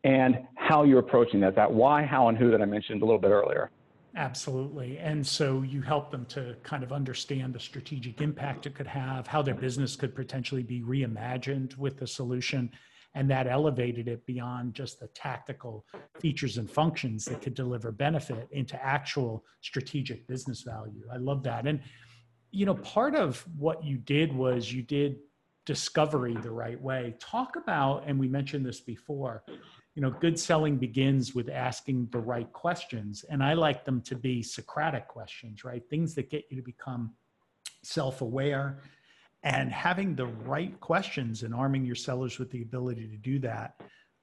and 0.05 0.47
how 0.55 0.85
you're 0.85 1.01
approaching 1.01 1.41
that. 1.41 1.57
That 1.57 1.73
why, 1.73 2.05
how, 2.05 2.29
and 2.29 2.39
who 2.39 2.51
that 2.51 2.61
I 2.61 2.65
mentioned 2.65 3.03
a 3.03 3.05
little 3.05 3.21
bit 3.21 3.31
earlier. 3.31 3.71
Absolutely. 4.15 4.99
And 4.99 5.27
so 5.27 5.63
you 5.63 5.81
help 5.81 6.11
them 6.11 6.27
to 6.27 6.55
kind 6.63 6.83
of 6.83 6.93
understand 6.93 7.55
the 7.55 7.61
strategic 7.61 8.21
impact 8.21 8.67
it 8.67 8.75
could 8.75 8.87
have, 8.87 9.27
how 9.27 9.41
their 9.41 9.55
business 9.55 9.97
could 9.97 10.15
potentially 10.15 10.63
be 10.63 10.83
reimagined 10.83 11.79
with 11.79 11.99
the 11.99 12.07
solution. 12.07 12.71
and 13.15 13.31
that 13.31 13.47
elevated 13.47 14.09
it 14.09 14.25
beyond 14.27 14.75
just 14.75 14.99
the 15.01 15.09
tactical 15.09 15.85
features 16.19 16.57
and 16.57 16.71
functions 16.71 17.25
that 17.27 17.43
could 17.43 17.55
deliver 17.55 17.93
benefit 17.93 18.49
into 18.53 18.83
actual 18.83 19.45
strategic 19.61 20.27
business 20.27 20.63
value. 20.63 21.03
I 21.13 21.19
love 21.19 21.43
that. 21.43 21.67
And, 21.67 21.81
you 22.51 22.65
know, 22.65 22.75
part 22.75 23.15
of 23.15 23.45
what 23.59 23.85
you 23.85 23.99
did 23.99 24.33
was 24.33 24.73
you 24.73 24.83
did 24.83 25.17
discovery 25.67 26.37
the 26.43 26.51
right 26.51 26.81
way. 26.81 27.15
Talk 27.21 27.57
about, 27.57 28.05
and 28.07 28.19
we 28.19 28.29
mentioned 28.29 28.65
this 28.65 28.81
before, 28.81 29.45
you 29.95 30.03
know, 30.03 30.11
good 30.11 30.39
selling 30.39 30.79
begins 30.79 31.35
with 31.35 31.51
asking 31.51 32.09
the 32.13 32.19
right 32.19 32.51
questions. 32.53 33.25
And 33.29 33.43
I 33.43 33.53
like 33.55 33.85
them 33.85 34.01
to 34.03 34.17
be 34.17 34.43
Socratic 34.43 35.07
questions, 35.09 35.65
right? 35.65 35.83
Things 35.91 36.15
that 36.15 36.31
get 36.31 36.45
you 36.51 36.57
to 36.57 36.63
become 36.63 37.13
self 37.83 38.23
aware 38.23 38.83
and 39.43 39.71
having 39.71 40.15
the 40.15 40.27
right 40.27 40.79
questions 40.81 41.43
and 41.43 41.55
arming 41.55 41.85
your 41.85 41.95
sellers 41.95 42.39
with 42.39 42.51
the 42.51 42.63
ability 42.63 43.09
to 43.09 43.17
do 43.17 43.39
that 43.41 43.75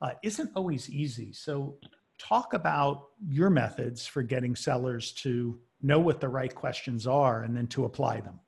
uh, 0.01 0.11
not 0.39 0.47
always 0.55 0.89
easy. 0.89 1.33
So, 1.33 1.77
talk 2.17 2.53
about 2.53 3.07
your 3.29 3.49
methods 3.49 4.05
for 4.05 4.21
getting 4.21 4.55
sellers 4.55 5.13
to 5.13 5.57
know 5.81 5.99
what 5.99 6.19
the 6.19 6.27
right 6.27 6.53
questions 6.53 7.07
are 7.07 7.43
and 7.43 7.55
then 7.55 7.67
to 7.67 7.85
apply 7.85 8.19
them. 8.19 8.39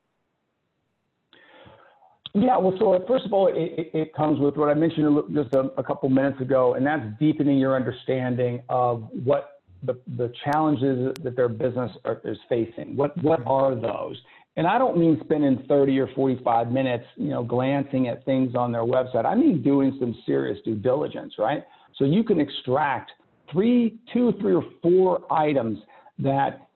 Yeah, 2.34 2.58
well, 2.58 2.74
so 2.80 3.04
first 3.08 3.26
of 3.26 3.34
all, 3.34 3.48
it, 3.48 3.90
it 3.94 4.14
comes 4.14 4.40
with 4.40 4.56
what 4.56 4.70
I 4.70 4.74
mentioned 4.74 5.22
just 5.34 5.54
a, 5.54 5.72
a 5.78 5.84
couple 5.84 6.08
minutes 6.10 6.40
ago, 6.40 6.76
and 6.76 6.86
that's 6.86 7.04
deepening 7.20 7.58
your 7.58 7.76
understanding 7.76 8.62
of 8.70 9.08
what 9.26 9.62
the, 9.84 10.00
the 10.16 10.32
challenges 10.46 11.14
that 11.24 11.36
their 11.36 11.50
business 11.50 11.92
are, 12.06 12.22
is 12.24 12.38
facing. 12.48 12.96
What 12.96 13.22
what 13.24 13.46
are 13.46 13.76
those? 13.76 14.22
And 14.58 14.68
I 14.68 14.78
don't 14.78 14.98
mean 14.98 15.20
spending 15.24 15.64
30 15.68 16.00
or 16.00 16.08
45 16.14 16.72
minutes, 16.72 17.06
you 17.16 17.30
know, 17.30 17.44
glancing 17.44 18.08
at 18.08 18.26
things 18.26 18.54
on 18.54 18.72
their 18.72 18.84
website. 18.84 19.26
I 19.26 19.36
mean 19.36 19.62
doing 19.62 19.98
some 20.00 20.16
serious 20.26 20.60
due 20.64 20.76
diligence, 20.76 21.34
right? 21.40 21.64
So 21.98 22.06
you 22.06 22.24
can 22.24 22.40
extract 22.40 23.12
three, 23.52 24.00
two, 24.14 24.34
three, 24.40 24.54
or 24.54 24.64
four 24.82 25.22
items 25.32 25.80
that 26.20 26.68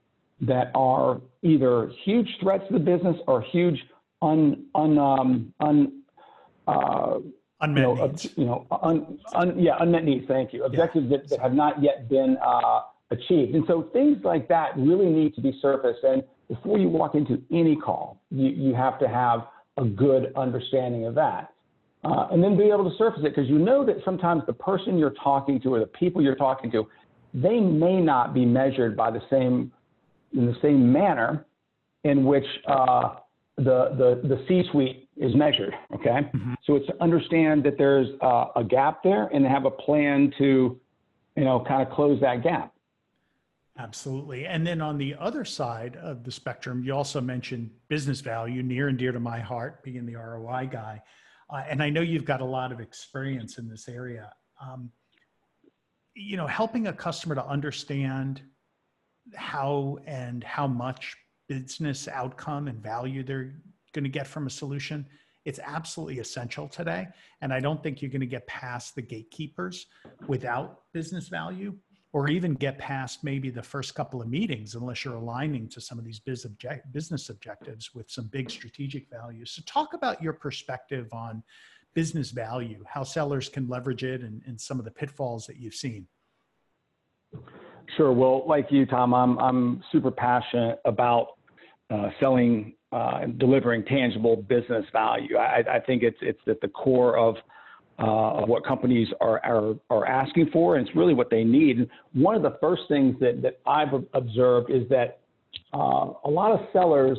that 0.42 0.72
are 0.76 1.22
either 1.44 1.92
huge 2.04 2.28
threats 2.42 2.64
to 2.68 2.74
the 2.74 2.80
business 2.80 3.16
or 3.28 3.42
huge 3.42 3.82
un, 4.26 4.66
un, 4.76 4.98
um, 4.98 5.54
un 5.60 5.92
uh, 6.68 7.20
unmet 7.62 7.82
you 7.82 7.96
know, 7.96 8.06
needs. 8.08 8.26
Uh, 8.26 8.30
you 8.36 8.46
know, 8.46 8.68
un, 8.82 9.20
un, 9.34 9.60
yeah, 9.60 9.78
unmet 9.80 10.04
needs. 10.04 10.28
Thank 10.28 10.54
you. 10.54 10.64
Objectives 10.64 11.08
yeah. 11.10 11.18
that, 11.18 11.30
that 11.30 11.40
have 11.40 11.54
not 11.54 11.82
yet 11.82 12.10
been 12.10 12.38
uh, 12.44 12.82
achieved. 13.12 13.56
And 13.56 13.66
so 13.68 13.90
things 13.94 14.18
like 14.24 14.48
that 14.50 14.78
really 14.78 15.08
need 15.08 15.36
to 15.36 15.42
be 15.42 15.58
surfaced. 15.62 16.04
And 16.04 16.24
before 16.50 16.78
you 16.78 16.90
walk 16.90 17.16
into 17.16 17.42
any 17.52 17.76
call, 17.76 18.22
you, 18.32 18.50
you 18.50 18.74
have 18.76 19.00
to 19.00 19.08
have 19.08 19.48
a 19.78 19.86
good 19.86 20.34
understanding 20.36 21.06
of 21.06 21.16
that. 21.16 21.52
Uh, 22.04 22.28
and 22.32 22.44
then 22.44 22.56
be 22.56 22.66
able 22.66 22.90
to 22.90 22.96
surface 22.98 23.22
it 23.24 23.36
because 23.36 23.50
you 23.50 23.58
know 23.58 23.84
that 23.84 23.96
sometimes 24.06 24.44
the 24.46 24.54
person 24.54 24.98
you're 24.98 25.16
talking 25.24 25.60
to 25.60 25.74
or 25.74 25.80
the 25.80 25.88
people 25.88 26.22
you're 26.22 26.36
talking 26.36 26.72
to, 26.72 26.88
they 27.34 27.60
may 27.60 28.00
not 28.00 28.34
be 28.34 28.46
measured 28.46 28.96
by 28.96 29.10
the 29.10 29.22
same 29.30 29.72
in 30.34 30.46
the 30.46 30.56
same 30.62 30.92
manner 30.92 31.46
in 32.04 32.26
which 32.26 32.46
uh, 32.68 33.16
the, 33.58 33.96
the, 33.98 34.28
the 34.28 34.44
C-suite 34.48 35.10
is 35.18 35.34
measured, 35.36 35.74
okay? 35.94 36.30
Mm-hmm. 36.34 36.54
So 36.66 36.76
it's 36.76 36.88
to 36.88 37.02
understand 37.02 37.64
that 37.64 37.78
there's 37.78 38.08
uh, 38.22 38.48
a 38.56 38.64
gap 38.64 39.02
there 39.04 39.28
and 39.28 39.46
have 39.46 39.66
a 39.66 39.72
plan 39.72 40.34
to, 40.38 40.80
you 41.38 41.44
know, 41.44 41.64
kind 41.66 41.82
of 41.82 41.94
close 41.94 42.20
that 42.22 42.44
gap. 42.44 42.74
Absolutely. 43.78 44.46
And 44.46 44.66
then 44.66 44.82
on 44.82 44.98
the 44.98 45.16
other 45.20 45.44
side 45.44 45.98
of 45.98 46.24
the 46.24 46.32
spectrum, 46.32 46.84
you 46.84 46.94
also 46.94 47.20
mentioned 47.20 47.72
business 47.90 48.22
value, 48.22 48.64
near 48.64 48.88
and 48.88 48.98
dear 48.98 49.12
to 49.12 49.20
my 49.20 49.40
heart, 49.40 49.84
being 49.84 50.06
the 50.06 50.16
ROI 50.16 50.70
guy. 50.72 51.02
Uh, 51.50 51.64
and 51.70 51.84
I 51.84 51.90
know 51.90 52.02
you've 52.02 52.26
got 52.26 52.42
a 52.42 52.46
lot 52.46 52.72
of 52.72 52.80
experience 52.80 53.58
in 53.58 53.68
this 53.68 53.88
area. 53.88 54.32
Um, 54.62 54.92
you 56.14 56.38
know, 56.38 56.48
helping 56.48 56.88
a 56.88 56.94
customer 56.94 57.36
to 57.36 57.46
understand 57.46 58.42
how 59.36 59.98
and 60.06 60.44
how 60.44 60.68
much 60.68 61.18
business 61.48 62.08
outcome 62.08 62.68
and 62.68 62.82
value 62.82 63.24
they're 63.24 63.56
going 63.94 64.04
to 64.04 64.10
get 64.10 64.28
from 64.28 64.48
a 64.48 64.50
solution 64.50 65.08
it's 65.46 65.60
absolutely 65.64 66.20
essential 66.20 66.68
today 66.68 67.08
and 67.42 67.54
i 67.54 67.60
don't 67.60 67.82
think 67.84 68.02
you're 68.02 68.12
going 68.12 68.22
to 68.22 68.28
get 68.28 68.46
past 68.48 68.96
the 68.96 69.02
gatekeepers 69.02 69.88
without 70.28 70.82
business 70.94 71.28
value 71.28 71.74
or 72.14 72.30
even 72.30 72.54
get 72.54 72.78
past 72.78 73.24
maybe 73.24 73.50
the 73.50 73.62
first 73.62 73.94
couple 73.94 74.22
of 74.22 74.28
meetings 74.28 74.76
unless 74.76 75.04
you're 75.04 75.16
aligning 75.16 75.68
to 75.68 75.82
some 75.82 76.00
of 76.00 76.06
these 76.06 76.20
business 76.20 77.30
objectives 77.30 77.94
with 77.94 78.10
some 78.10 78.28
big 78.28 78.50
strategic 78.50 79.10
values 79.10 79.52
so 79.52 79.62
talk 79.66 79.94
about 79.94 80.22
your 80.22 80.34
perspective 80.34 81.08
on 81.12 81.44
business 81.94 82.32
value 82.32 82.84
how 82.88 83.04
sellers 83.04 83.50
can 83.50 83.68
leverage 83.68 84.04
it 84.04 84.22
and, 84.22 84.42
and 84.46 84.60
some 84.60 84.80
of 84.80 84.86
the 84.86 84.92
pitfalls 84.92 85.46
that 85.46 85.58
you've 85.58 85.76
seen 85.76 86.08
Sure. 87.98 88.12
Well, 88.12 88.44
like 88.48 88.68
you, 88.72 88.86
Tom, 88.86 89.14
I'm 89.14 89.38
I'm 89.38 89.84
super 89.92 90.12
passionate 90.12 90.80
about 90.86 91.35
uh, 91.90 92.10
selling 92.20 92.74
uh, 92.92 93.20
and 93.22 93.38
delivering 93.40 93.84
tangible 93.86 94.38
business 94.38 94.86
value. 94.92 95.38
I, 95.38 95.64
I, 95.76 95.80
think 95.80 96.02
it's 96.02 96.18
it's 96.22 96.40
at 96.48 96.62
the 96.62 96.68
core 96.68 97.18
of 97.18 97.36
uh, 98.00 98.42
of 98.42 98.50
what 98.50 98.66
companies 98.66 99.08
are, 99.22 99.44
are 99.46 99.76
are 99.90 100.08
asking 100.08 100.50
for, 100.52 100.76
and 100.76 100.88
it's 100.88 100.96
really 100.96 101.14
what 101.14 101.30
they 101.30 101.44
need. 101.44 101.90
one 102.14 102.36
of 102.36 102.42
the 102.42 102.58
first 102.62 102.84
things 102.88 103.16
that 103.20 103.42
that 103.42 103.60
I've 103.66 103.94
observed 104.14 104.72
is 104.72 104.88
that 104.90 105.20
uh, 105.74 106.12
a 106.24 106.30
lot 106.30 106.52
of 106.52 106.60
sellers 106.74 107.18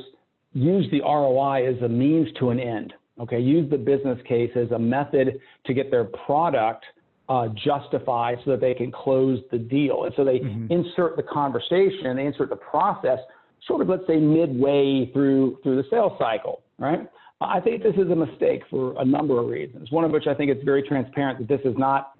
use 0.52 0.86
the 0.90 1.00
ROI 1.02 1.66
as 1.74 1.82
a 1.82 1.88
means 1.88 2.28
to 2.38 2.50
an 2.50 2.60
end. 2.60 2.94
Okay, 3.20 3.40
use 3.40 3.70
the 3.70 3.78
business 3.78 4.18
case 4.28 4.50
as 4.56 4.70
a 4.72 4.78
method 4.78 5.40
to 5.66 5.74
get 5.74 5.90
their 5.90 6.04
product 6.04 6.84
uh, 7.28 7.48
justify 7.64 8.34
so 8.44 8.52
that 8.52 8.60
they 8.60 8.74
can 8.74 8.92
close 8.92 9.40
the 9.50 9.58
deal. 9.58 10.04
And 10.04 10.14
so 10.16 10.24
they 10.24 10.38
mm-hmm. 10.38 10.72
insert 10.72 11.16
the 11.16 11.22
conversation, 11.22 12.06
and 12.06 12.18
they 12.18 12.26
insert 12.26 12.50
the 12.50 12.56
process 12.56 13.18
sort 13.66 13.80
of, 13.80 13.88
let's 13.88 14.06
say, 14.06 14.16
midway 14.16 15.10
through, 15.12 15.58
through 15.62 15.76
the 15.76 15.88
sales 15.90 16.12
cycle, 16.18 16.62
right? 16.78 17.08
I 17.40 17.60
think 17.60 17.82
this 17.82 17.94
is 17.94 18.10
a 18.10 18.16
mistake 18.16 18.62
for 18.70 18.98
a 19.00 19.04
number 19.04 19.38
of 19.38 19.48
reasons. 19.48 19.90
One 19.90 20.04
of 20.04 20.10
which 20.10 20.26
I 20.26 20.34
think 20.34 20.50
it's 20.50 20.64
very 20.64 20.82
transparent 20.82 21.38
that 21.38 21.48
this 21.48 21.60
is 21.70 21.76
not 21.76 22.12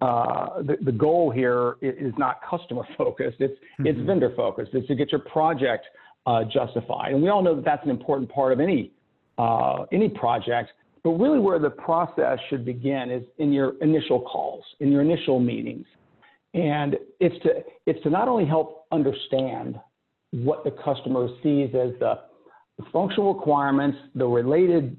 uh, 0.00 0.62
the, 0.62 0.76
the 0.84 0.92
goal 0.92 1.30
here 1.30 1.76
is 1.80 2.12
not 2.18 2.40
customer 2.48 2.82
focused. 2.98 3.36
It's 3.40 3.54
mm-hmm. 3.54 3.86
it's 3.86 3.98
vendor 4.00 4.32
focused. 4.36 4.72
It's 4.74 4.86
to 4.88 4.94
get 4.94 5.12
your 5.12 5.20
project 5.20 5.86
uh, 6.26 6.44
justified, 6.44 7.12
and 7.12 7.22
we 7.22 7.28
all 7.28 7.42
know 7.42 7.54
that 7.54 7.64
that's 7.64 7.84
an 7.84 7.90
important 7.90 8.30
part 8.30 8.52
of 8.52 8.60
any 8.60 8.90
uh, 9.38 9.84
any 9.92 10.08
project. 10.08 10.72
But 11.04 11.10
really, 11.12 11.38
where 11.38 11.58
the 11.58 11.70
process 11.70 12.38
should 12.48 12.64
begin 12.64 13.10
is 13.10 13.22
in 13.38 13.52
your 13.52 13.74
initial 13.80 14.20
calls, 14.20 14.64
in 14.80 14.90
your 14.90 15.02
initial 15.02 15.38
meetings. 15.38 15.86
And 16.54 16.96
it's 17.20 17.42
to, 17.42 17.62
it's 17.86 18.02
to 18.04 18.10
not 18.10 18.26
only 18.26 18.46
help 18.46 18.86
understand 18.90 19.78
what 20.42 20.64
the 20.64 20.70
customer 20.70 21.28
sees 21.42 21.70
as 21.74 21.90
the 22.00 22.18
functional 22.92 23.34
requirements, 23.34 23.96
the 24.14 24.26
related 24.26 24.96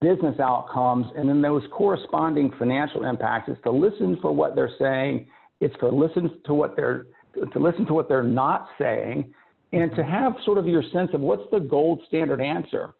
business 0.00 0.38
outcomes, 0.40 1.06
and 1.16 1.28
then 1.28 1.40
those 1.40 1.62
corresponding 1.72 2.52
financial 2.58 3.04
impacts. 3.04 3.48
It's 3.48 3.62
to 3.62 3.70
listen 3.70 4.18
for 4.20 4.32
what 4.32 4.54
they're 4.54 4.74
saying. 4.78 5.26
It's 5.60 5.74
to 5.80 5.88
listen 5.88 6.40
to 6.44 6.54
what 6.54 6.76
they're 6.76 7.06
to 7.52 7.58
listen 7.58 7.84
to 7.86 7.94
what 7.94 8.08
they're 8.08 8.22
not 8.22 8.68
saying, 8.78 9.34
and 9.72 9.94
to 9.96 10.04
have 10.04 10.34
sort 10.44 10.58
of 10.58 10.68
your 10.68 10.84
sense 10.92 11.10
of 11.14 11.20
what's 11.20 11.42
the 11.50 11.58
gold 11.58 12.00
standard 12.06 12.40
answer 12.40 12.94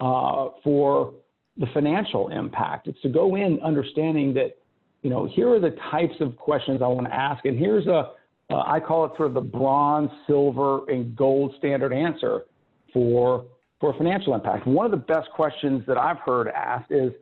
uh, 0.00 0.48
for 0.62 1.12
the 1.58 1.66
financial 1.74 2.28
impact. 2.28 2.88
It's 2.88 3.00
to 3.02 3.10
go 3.10 3.36
in 3.36 3.60
understanding 3.62 4.32
that, 4.34 4.56
you 5.02 5.10
know, 5.10 5.26
here 5.26 5.50
are 5.52 5.60
the 5.60 5.76
types 5.90 6.14
of 6.20 6.34
questions 6.36 6.80
I 6.82 6.86
want 6.86 7.06
to 7.06 7.14
ask, 7.14 7.44
and 7.44 7.58
here's 7.58 7.86
a, 7.86 8.12
uh, 8.50 8.62
I 8.66 8.80
call 8.80 9.04
it 9.06 9.12
sort 9.16 9.28
of 9.28 9.34
the 9.34 9.40
bronze, 9.40 10.10
silver, 10.26 10.88
and 10.90 11.14
gold 11.16 11.54
standard 11.58 11.92
answer 11.92 12.44
for 12.92 13.44
for 13.80 13.92
financial 13.94 14.34
impact. 14.34 14.66
One 14.66 14.86
of 14.86 14.92
the 14.92 14.96
best 14.96 15.28
questions 15.34 15.82
that 15.86 15.98
I've 15.98 16.18
heard 16.18 16.48
asked 16.48 16.90
is, 16.90 17.12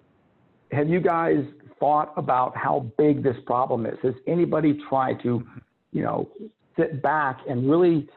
have 0.71 0.89
you 0.89 1.01
guys 1.01 1.45
thought 1.81 2.13
about 2.17 2.57
how 2.57 2.87
big 2.99 3.23
this 3.23 3.37
problem 3.47 3.87
is? 3.87 3.97
Has 4.03 4.15
anybody 4.27 4.79
tried 4.89 5.21
to, 5.23 5.45
you 5.93 6.03
know, 6.03 6.29
sit 6.79 7.03
back 7.03 7.41
and 7.49 7.69
really 7.71 8.09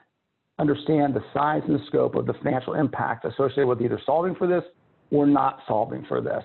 understand 0.59 1.13
the 1.13 1.23
size 1.33 1.61
and 1.67 1.79
the 1.79 1.85
scope 1.87 2.15
of 2.15 2.25
the 2.25 2.33
financial 2.35 2.73
impact 2.73 3.25
associated 3.25 3.67
with 3.67 3.81
either 3.81 3.99
solving 4.05 4.35
for 4.35 4.47
this 4.47 4.63
we're 5.11 5.25
not 5.25 5.59
solving 5.67 6.05
for 6.07 6.21
this. 6.21 6.43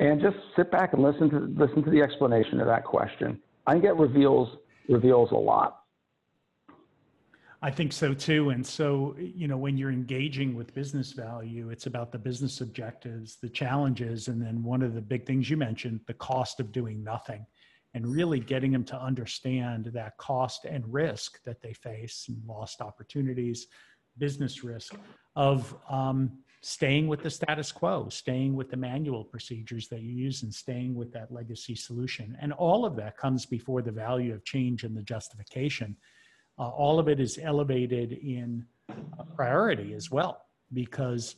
And 0.00 0.20
just 0.20 0.36
sit 0.56 0.70
back 0.70 0.92
and 0.92 1.02
listen 1.02 1.28
to 1.30 1.38
listen 1.56 1.82
to 1.84 1.90
the 1.90 2.00
explanation 2.00 2.60
of 2.60 2.66
that 2.66 2.84
question. 2.84 3.40
I 3.66 3.72
think 3.72 3.84
it 3.84 3.96
reveals 3.96 4.48
reveals 4.88 5.30
a 5.32 5.36
lot. 5.36 5.82
I 7.60 7.72
think 7.72 7.92
so 7.92 8.14
too. 8.14 8.50
And 8.50 8.64
so, 8.64 9.16
you 9.18 9.48
know, 9.48 9.56
when 9.56 9.76
you're 9.76 9.90
engaging 9.90 10.54
with 10.54 10.74
business 10.74 11.12
value, 11.12 11.70
it's 11.70 11.86
about 11.86 12.12
the 12.12 12.18
business 12.18 12.60
objectives, 12.60 13.36
the 13.42 13.48
challenges, 13.48 14.28
and 14.28 14.40
then 14.40 14.62
one 14.62 14.80
of 14.80 14.94
the 14.94 15.00
big 15.00 15.26
things 15.26 15.50
you 15.50 15.56
mentioned, 15.56 16.00
the 16.06 16.14
cost 16.14 16.60
of 16.60 16.70
doing 16.70 17.02
nothing, 17.02 17.44
and 17.94 18.06
really 18.06 18.38
getting 18.38 18.70
them 18.70 18.84
to 18.84 18.96
understand 18.96 19.86
that 19.86 20.16
cost 20.18 20.66
and 20.66 20.84
risk 20.92 21.42
that 21.42 21.60
they 21.60 21.72
face 21.72 22.26
and 22.28 22.40
lost 22.46 22.80
opportunities, 22.80 23.66
business 24.18 24.62
risk 24.62 24.94
of 25.34 25.74
um, 25.90 26.30
staying 26.60 27.06
with 27.06 27.22
the 27.22 27.30
status 27.30 27.70
quo, 27.70 28.08
staying 28.08 28.54
with 28.54 28.70
the 28.70 28.76
manual 28.76 29.24
procedures 29.24 29.88
that 29.88 30.00
you 30.00 30.12
use, 30.12 30.42
and 30.42 30.52
staying 30.52 30.94
with 30.94 31.12
that 31.12 31.32
legacy 31.32 31.74
solution. 31.74 32.36
And 32.40 32.52
all 32.52 32.84
of 32.84 32.96
that 32.96 33.16
comes 33.16 33.46
before 33.46 33.82
the 33.82 33.92
value 33.92 34.34
of 34.34 34.44
change 34.44 34.84
and 34.84 34.96
the 34.96 35.02
justification. 35.02 35.96
Uh, 36.58 36.68
all 36.68 36.98
of 36.98 37.08
it 37.08 37.20
is 37.20 37.38
elevated 37.40 38.12
in 38.12 38.66
uh, 38.90 39.22
priority 39.36 39.94
as 39.94 40.10
well, 40.10 40.46
because 40.72 41.36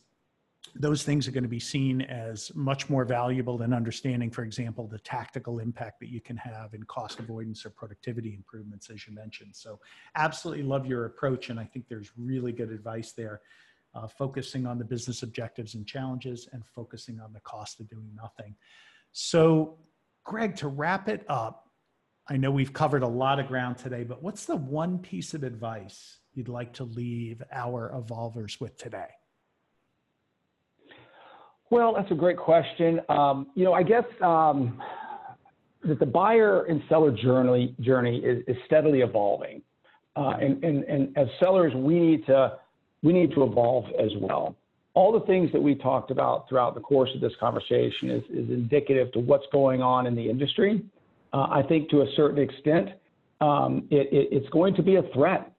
those 0.75 1.03
things 1.03 1.27
are 1.27 1.31
going 1.31 1.43
to 1.43 1.49
be 1.49 1.61
seen 1.61 2.03
as 2.03 2.51
much 2.55 2.89
more 2.89 3.05
valuable 3.05 3.59
than 3.59 3.73
understanding, 3.73 4.31
for 4.31 4.45
example, 4.45 4.87
the 4.87 4.99
tactical 5.01 5.59
impact 5.59 5.99
that 6.01 6.09
you 6.09 6.21
can 6.21 6.37
have 6.37 6.75
in 6.75 6.83
cost 6.85 7.19
avoidance 7.19 7.67
or 7.67 7.71
productivity 7.71 8.35
improvements, 8.35 8.89
as 8.91 9.07
you 9.07 9.15
mentioned. 9.15 9.55
So, 9.55 9.81
absolutely 10.17 10.63
love 10.63 10.87
your 10.87 11.07
approach, 11.07 11.51
and 11.51 11.59
I 11.59 11.65
think 11.65 11.89
there's 11.89 12.13
really 12.17 12.53
good 12.53 12.71
advice 12.71 13.13
there, 13.13 13.41
uh, 13.95 14.07
focusing 14.07 14.67
on 14.67 14.79
the 14.79 14.85
business 14.85 15.23
objectives 15.23 15.75
and 15.75 15.87
challenges, 15.87 16.49
and 16.53 16.65
focusing 16.75 17.21
on 17.21 17.33
the 17.33 17.41
cost 17.41 17.81
of 17.81 17.89
doing 17.89 18.11
nothing. 18.15 18.55
So, 19.13 19.79
Greg, 20.25 20.57
to 20.57 20.69
wrap 20.69 21.09
it 21.09 21.25
up, 21.29 21.69
I 22.29 22.37
know 22.37 22.51
we've 22.51 22.73
covered 22.73 23.03
a 23.03 23.09
lot 23.09 23.41
of 23.41 23.49
ground 23.49 23.79
today, 23.79 24.05
but 24.05 24.23
what's 24.23 24.45
the 24.45 24.57
one 24.57 24.99
piece 24.99 25.35
of 25.35 25.43
advice 25.43 26.19
you'd 26.35 26.49
like 26.49 26.73
to 26.75 26.85
leave 26.85 27.43
our 27.51 27.93
evolvers 27.97 28.61
with 28.61 28.77
today? 28.77 29.09
Well, 31.71 31.95
that's 31.95 32.11
a 32.11 32.15
great 32.15 32.37
question. 32.37 33.01
Um, 33.09 33.49
you 33.55 33.65
know, 33.65 33.73
I 33.73 33.83
guess 33.83 34.05
um, 34.23 34.81
that 35.85 35.99
the 35.99 36.07
buyer 36.07 36.65
and 36.65 36.83
seller 36.89 37.11
journey 37.11 37.75
journey 37.81 38.19
is, 38.19 38.43
is 38.47 38.57
steadily 38.67 39.01
evolving, 39.01 39.63
uh, 40.17 40.35
and, 40.41 40.63
and 40.65 40.85
and 40.85 41.17
as 41.17 41.29
sellers, 41.39 41.73
we 41.75 41.99
need 41.99 42.27
to 42.27 42.59
we 43.03 43.13
need 43.13 43.33
to 43.33 43.45
evolve 43.45 43.85
as 43.99 44.11
well. 44.21 44.57
All 44.95 45.13
the 45.13 45.25
things 45.27 45.51
that 45.53 45.63
we 45.63 45.75
talked 45.75 46.11
about 46.11 46.49
throughout 46.49 46.75
the 46.75 46.81
course 46.81 47.11
of 47.15 47.21
this 47.21 47.33
conversation 47.39 48.11
is, 48.11 48.23
is 48.25 48.51
indicative 48.51 49.13
to 49.13 49.21
what's 49.21 49.47
going 49.53 49.83
on 49.83 50.07
in 50.07 50.15
the 50.17 50.29
industry. 50.29 50.85
Uh, 51.33 51.47
I 51.51 51.63
think 51.63 51.89
to 51.91 52.03
a 52.03 52.07
certain 52.17 52.43
extent, 52.43 52.91
um, 53.41 53.87
it, 53.91 54.09
it, 54.13 54.29
it's 54.33 54.49
going 54.51 54.75
to 54.75 54.83
be 54.83 54.97
a 54.97 55.03
threat 55.15 55.53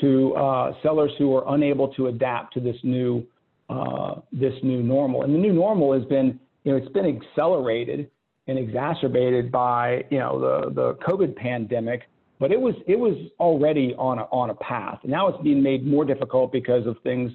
to 0.00 0.34
uh, 0.34 0.72
sellers 0.82 1.12
who 1.18 1.34
are 1.36 1.54
unable 1.54 1.88
to 1.94 2.08
adapt 2.08 2.54
to 2.54 2.60
this 2.60 2.76
new 2.82 3.26
uh, 3.68 4.14
this 4.32 4.54
new 4.62 4.82
normal. 4.82 5.24
And 5.24 5.34
the 5.34 5.38
new 5.38 5.52
normal 5.52 5.92
has 5.92 6.04
been, 6.04 6.40
you 6.64 6.72
know, 6.72 6.78
it's 6.78 6.88
been 6.88 7.04
accelerated 7.04 8.10
and 8.46 8.58
exacerbated 8.58 9.52
by, 9.52 10.04
you 10.10 10.18
know, 10.18 10.40
the, 10.40 10.70
the 10.70 10.94
COVID 11.06 11.36
pandemic, 11.36 12.08
but 12.38 12.52
it 12.52 12.60
was, 12.60 12.74
it 12.86 12.98
was 12.98 13.16
already 13.40 13.94
on 13.98 14.18
a, 14.18 14.22
on 14.24 14.50
a 14.50 14.54
path. 14.54 14.98
Now 15.04 15.28
it's 15.28 15.42
being 15.42 15.62
made 15.62 15.86
more 15.86 16.04
difficult 16.04 16.52
because 16.52 16.86
of 16.86 16.96
things 17.02 17.32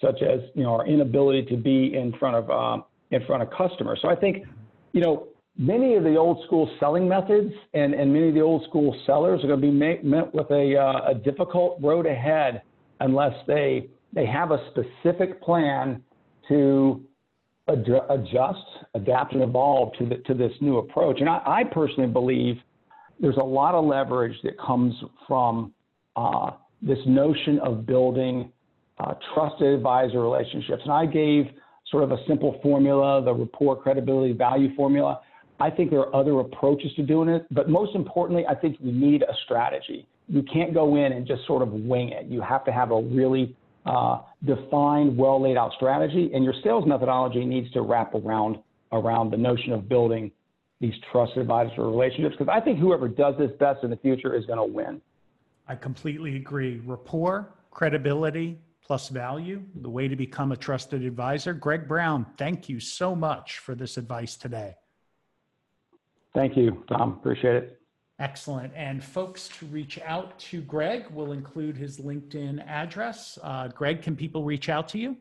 such 0.00 0.22
as, 0.22 0.40
you 0.54 0.62
know, 0.62 0.74
our 0.74 0.86
inability 0.86 1.44
to 1.46 1.56
be 1.56 1.94
in 1.94 2.12
front 2.18 2.36
of, 2.36 2.50
um, 2.50 2.84
in 3.10 3.24
front 3.26 3.42
of 3.42 3.50
customers. 3.50 3.98
So 4.02 4.08
I 4.08 4.16
think, 4.16 4.44
you 4.92 5.00
know, 5.00 5.28
many 5.58 5.94
of 5.94 6.04
the 6.04 6.16
old 6.16 6.44
school 6.46 6.70
selling 6.80 7.08
methods 7.08 7.52
and, 7.74 7.94
and 7.94 8.12
many 8.12 8.28
of 8.28 8.34
the 8.34 8.40
old 8.40 8.64
school 8.64 8.98
sellers 9.06 9.44
are 9.44 9.48
going 9.48 9.60
to 9.60 9.66
be 9.66 9.72
met, 9.72 10.34
with 10.34 10.50
a, 10.50 10.76
uh, 10.76 11.10
a 11.10 11.14
difficult 11.14 11.78
road 11.82 12.06
ahead 12.06 12.62
unless 13.00 13.34
they 13.46 13.88
they 14.12 14.26
have 14.26 14.50
a 14.50 14.58
specific 14.70 15.40
plan 15.42 16.02
to 16.48 17.02
ad- 17.68 17.86
adjust, 18.10 18.58
adapt, 18.94 19.34
and 19.34 19.42
evolve 19.42 19.92
to, 19.98 20.06
the, 20.06 20.16
to 20.26 20.34
this 20.34 20.52
new 20.60 20.78
approach. 20.78 21.20
And 21.20 21.28
I, 21.28 21.40
I, 21.46 21.64
personally 21.64 22.10
believe 22.10 22.56
there's 23.20 23.36
a 23.36 23.44
lot 23.44 23.74
of 23.74 23.84
leverage 23.84 24.36
that 24.42 24.58
comes 24.58 24.94
from 25.28 25.72
uh, 26.16 26.52
this 26.82 26.98
notion 27.06 27.58
of 27.60 27.86
building 27.86 28.50
uh, 28.98 29.14
trusted 29.34 29.74
advisor 29.74 30.20
relationships. 30.20 30.82
And 30.84 30.92
I 30.92 31.06
gave 31.06 31.46
sort 31.90 32.04
of 32.04 32.12
a 32.12 32.18
simple 32.26 32.58
formula, 32.62 33.22
the 33.22 33.32
rapport 33.32 33.76
credibility 33.76 34.32
value 34.32 34.74
formula. 34.74 35.20
I 35.58 35.70
think 35.70 35.90
there 35.90 36.00
are 36.00 36.14
other 36.14 36.40
approaches 36.40 36.92
to 36.96 37.02
doing 37.02 37.28
it, 37.28 37.46
but 37.50 37.68
most 37.68 37.94
importantly, 37.94 38.46
I 38.48 38.54
think 38.54 38.76
you 38.80 38.92
need 38.92 39.22
a 39.22 39.34
strategy. 39.44 40.06
You 40.26 40.42
can't 40.42 40.72
go 40.72 40.96
in 40.96 41.12
and 41.12 41.26
just 41.26 41.46
sort 41.46 41.62
of 41.62 41.72
wing 41.72 42.10
it. 42.10 42.26
You 42.26 42.40
have 42.40 42.64
to 42.64 42.72
have 42.72 42.92
a 42.92 43.02
really 43.02 43.54
uh, 43.84 44.20
defined, 44.44 45.16
well 45.16 45.42
laid 45.42 45.56
out 45.56 45.72
strategy, 45.76 46.30
and 46.32 46.44
your 46.44 46.54
sales 46.62 46.84
methodology 46.86 47.44
needs 47.44 47.70
to 47.72 47.82
wrap 47.82 48.14
around 48.14 48.58
around 48.92 49.30
the 49.30 49.36
notion 49.36 49.72
of 49.72 49.88
building 49.88 50.32
these 50.80 50.94
trusted 51.12 51.42
advisor 51.42 51.82
relationships. 51.82 52.36
Because 52.38 52.52
I 52.52 52.60
think 52.60 52.78
whoever 52.78 53.08
does 53.08 53.34
this 53.38 53.50
best 53.58 53.84
in 53.84 53.90
the 53.90 53.96
future 53.96 54.34
is 54.34 54.46
going 54.46 54.58
to 54.58 54.64
win. 54.64 55.00
I 55.68 55.76
completely 55.76 56.36
agree. 56.36 56.80
Rapport, 56.84 57.54
credibility, 57.70 58.58
plus 58.82 59.08
value, 59.08 59.62
the 59.82 59.90
way 59.90 60.08
to 60.08 60.16
become 60.16 60.50
a 60.50 60.56
trusted 60.56 61.04
advisor. 61.04 61.52
Greg 61.52 61.86
Brown, 61.86 62.26
thank 62.38 62.68
you 62.68 62.80
so 62.80 63.14
much 63.14 63.58
for 63.58 63.74
this 63.74 63.96
advice 63.96 64.36
today. 64.36 64.74
Thank 66.34 66.56
you, 66.56 66.84
Tom. 66.88 67.12
Appreciate 67.20 67.56
it. 67.56 67.80
Excellent. 68.18 68.72
And 68.74 69.02
folks 69.02 69.48
to 69.58 69.66
reach 69.66 69.98
out 70.04 70.38
to 70.40 70.60
Greg, 70.60 71.06
we'll 71.10 71.32
include 71.32 71.76
his 71.76 71.98
LinkedIn 71.98 72.66
address. 72.66 73.38
Uh, 73.42 73.68
Greg, 73.68 74.02
can 74.02 74.16
people 74.16 74.44
reach 74.44 74.68
out 74.68 74.88
to 74.88 74.98
you? 74.98 75.16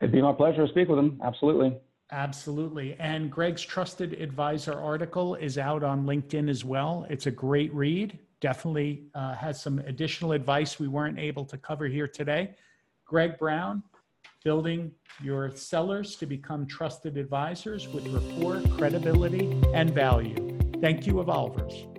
It'd 0.00 0.12
be 0.12 0.22
my 0.22 0.32
pleasure 0.32 0.66
to 0.66 0.72
speak 0.72 0.88
with 0.88 0.98
him. 0.98 1.20
Absolutely. 1.22 1.76
Absolutely. 2.12 2.96
And 2.98 3.30
Greg's 3.30 3.62
Trusted 3.62 4.14
Advisor 4.20 4.74
article 4.74 5.36
is 5.36 5.58
out 5.58 5.84
on 5.84 6.04
LinkedIn 6.04 6.50
as 6.50 6.64
well. 6.64 7.06
It's 7.08 7.26
a 7.26 7.30
great 7.30 7.72
read. 7.72 8.18
Definitely 8.40 9.04
uh, 9.14 9.34
has 9.34 9.60
some 9.60 9.78
additional 9.80 10.32
advice 10.32 10.80
we 10.80 10.88
weren't 10.88 11.18
able 11.18 11.44
to 11.44 11.56
cover 11.56 11.86
here 11.86 12.08
today. 12.08 12.54
Greg 13.04 13.38
Brown, 13.38 13.82
building 14.44 14.90
your 15.22 15.54
sellers 15.54 16.16
to 16.16 16.26
become 16.26 16.66
trusted 16.66 17.16
advisors 17.16 17.86
with 17.88 18.06
rapport, 18.08 18.60
credibility, 18.76 19.60
and 19.74 19.90
value. 19.94 20.58
Thank 20.80 21.06
you, 21.06 21.20
Evolvers. 21.20 21.89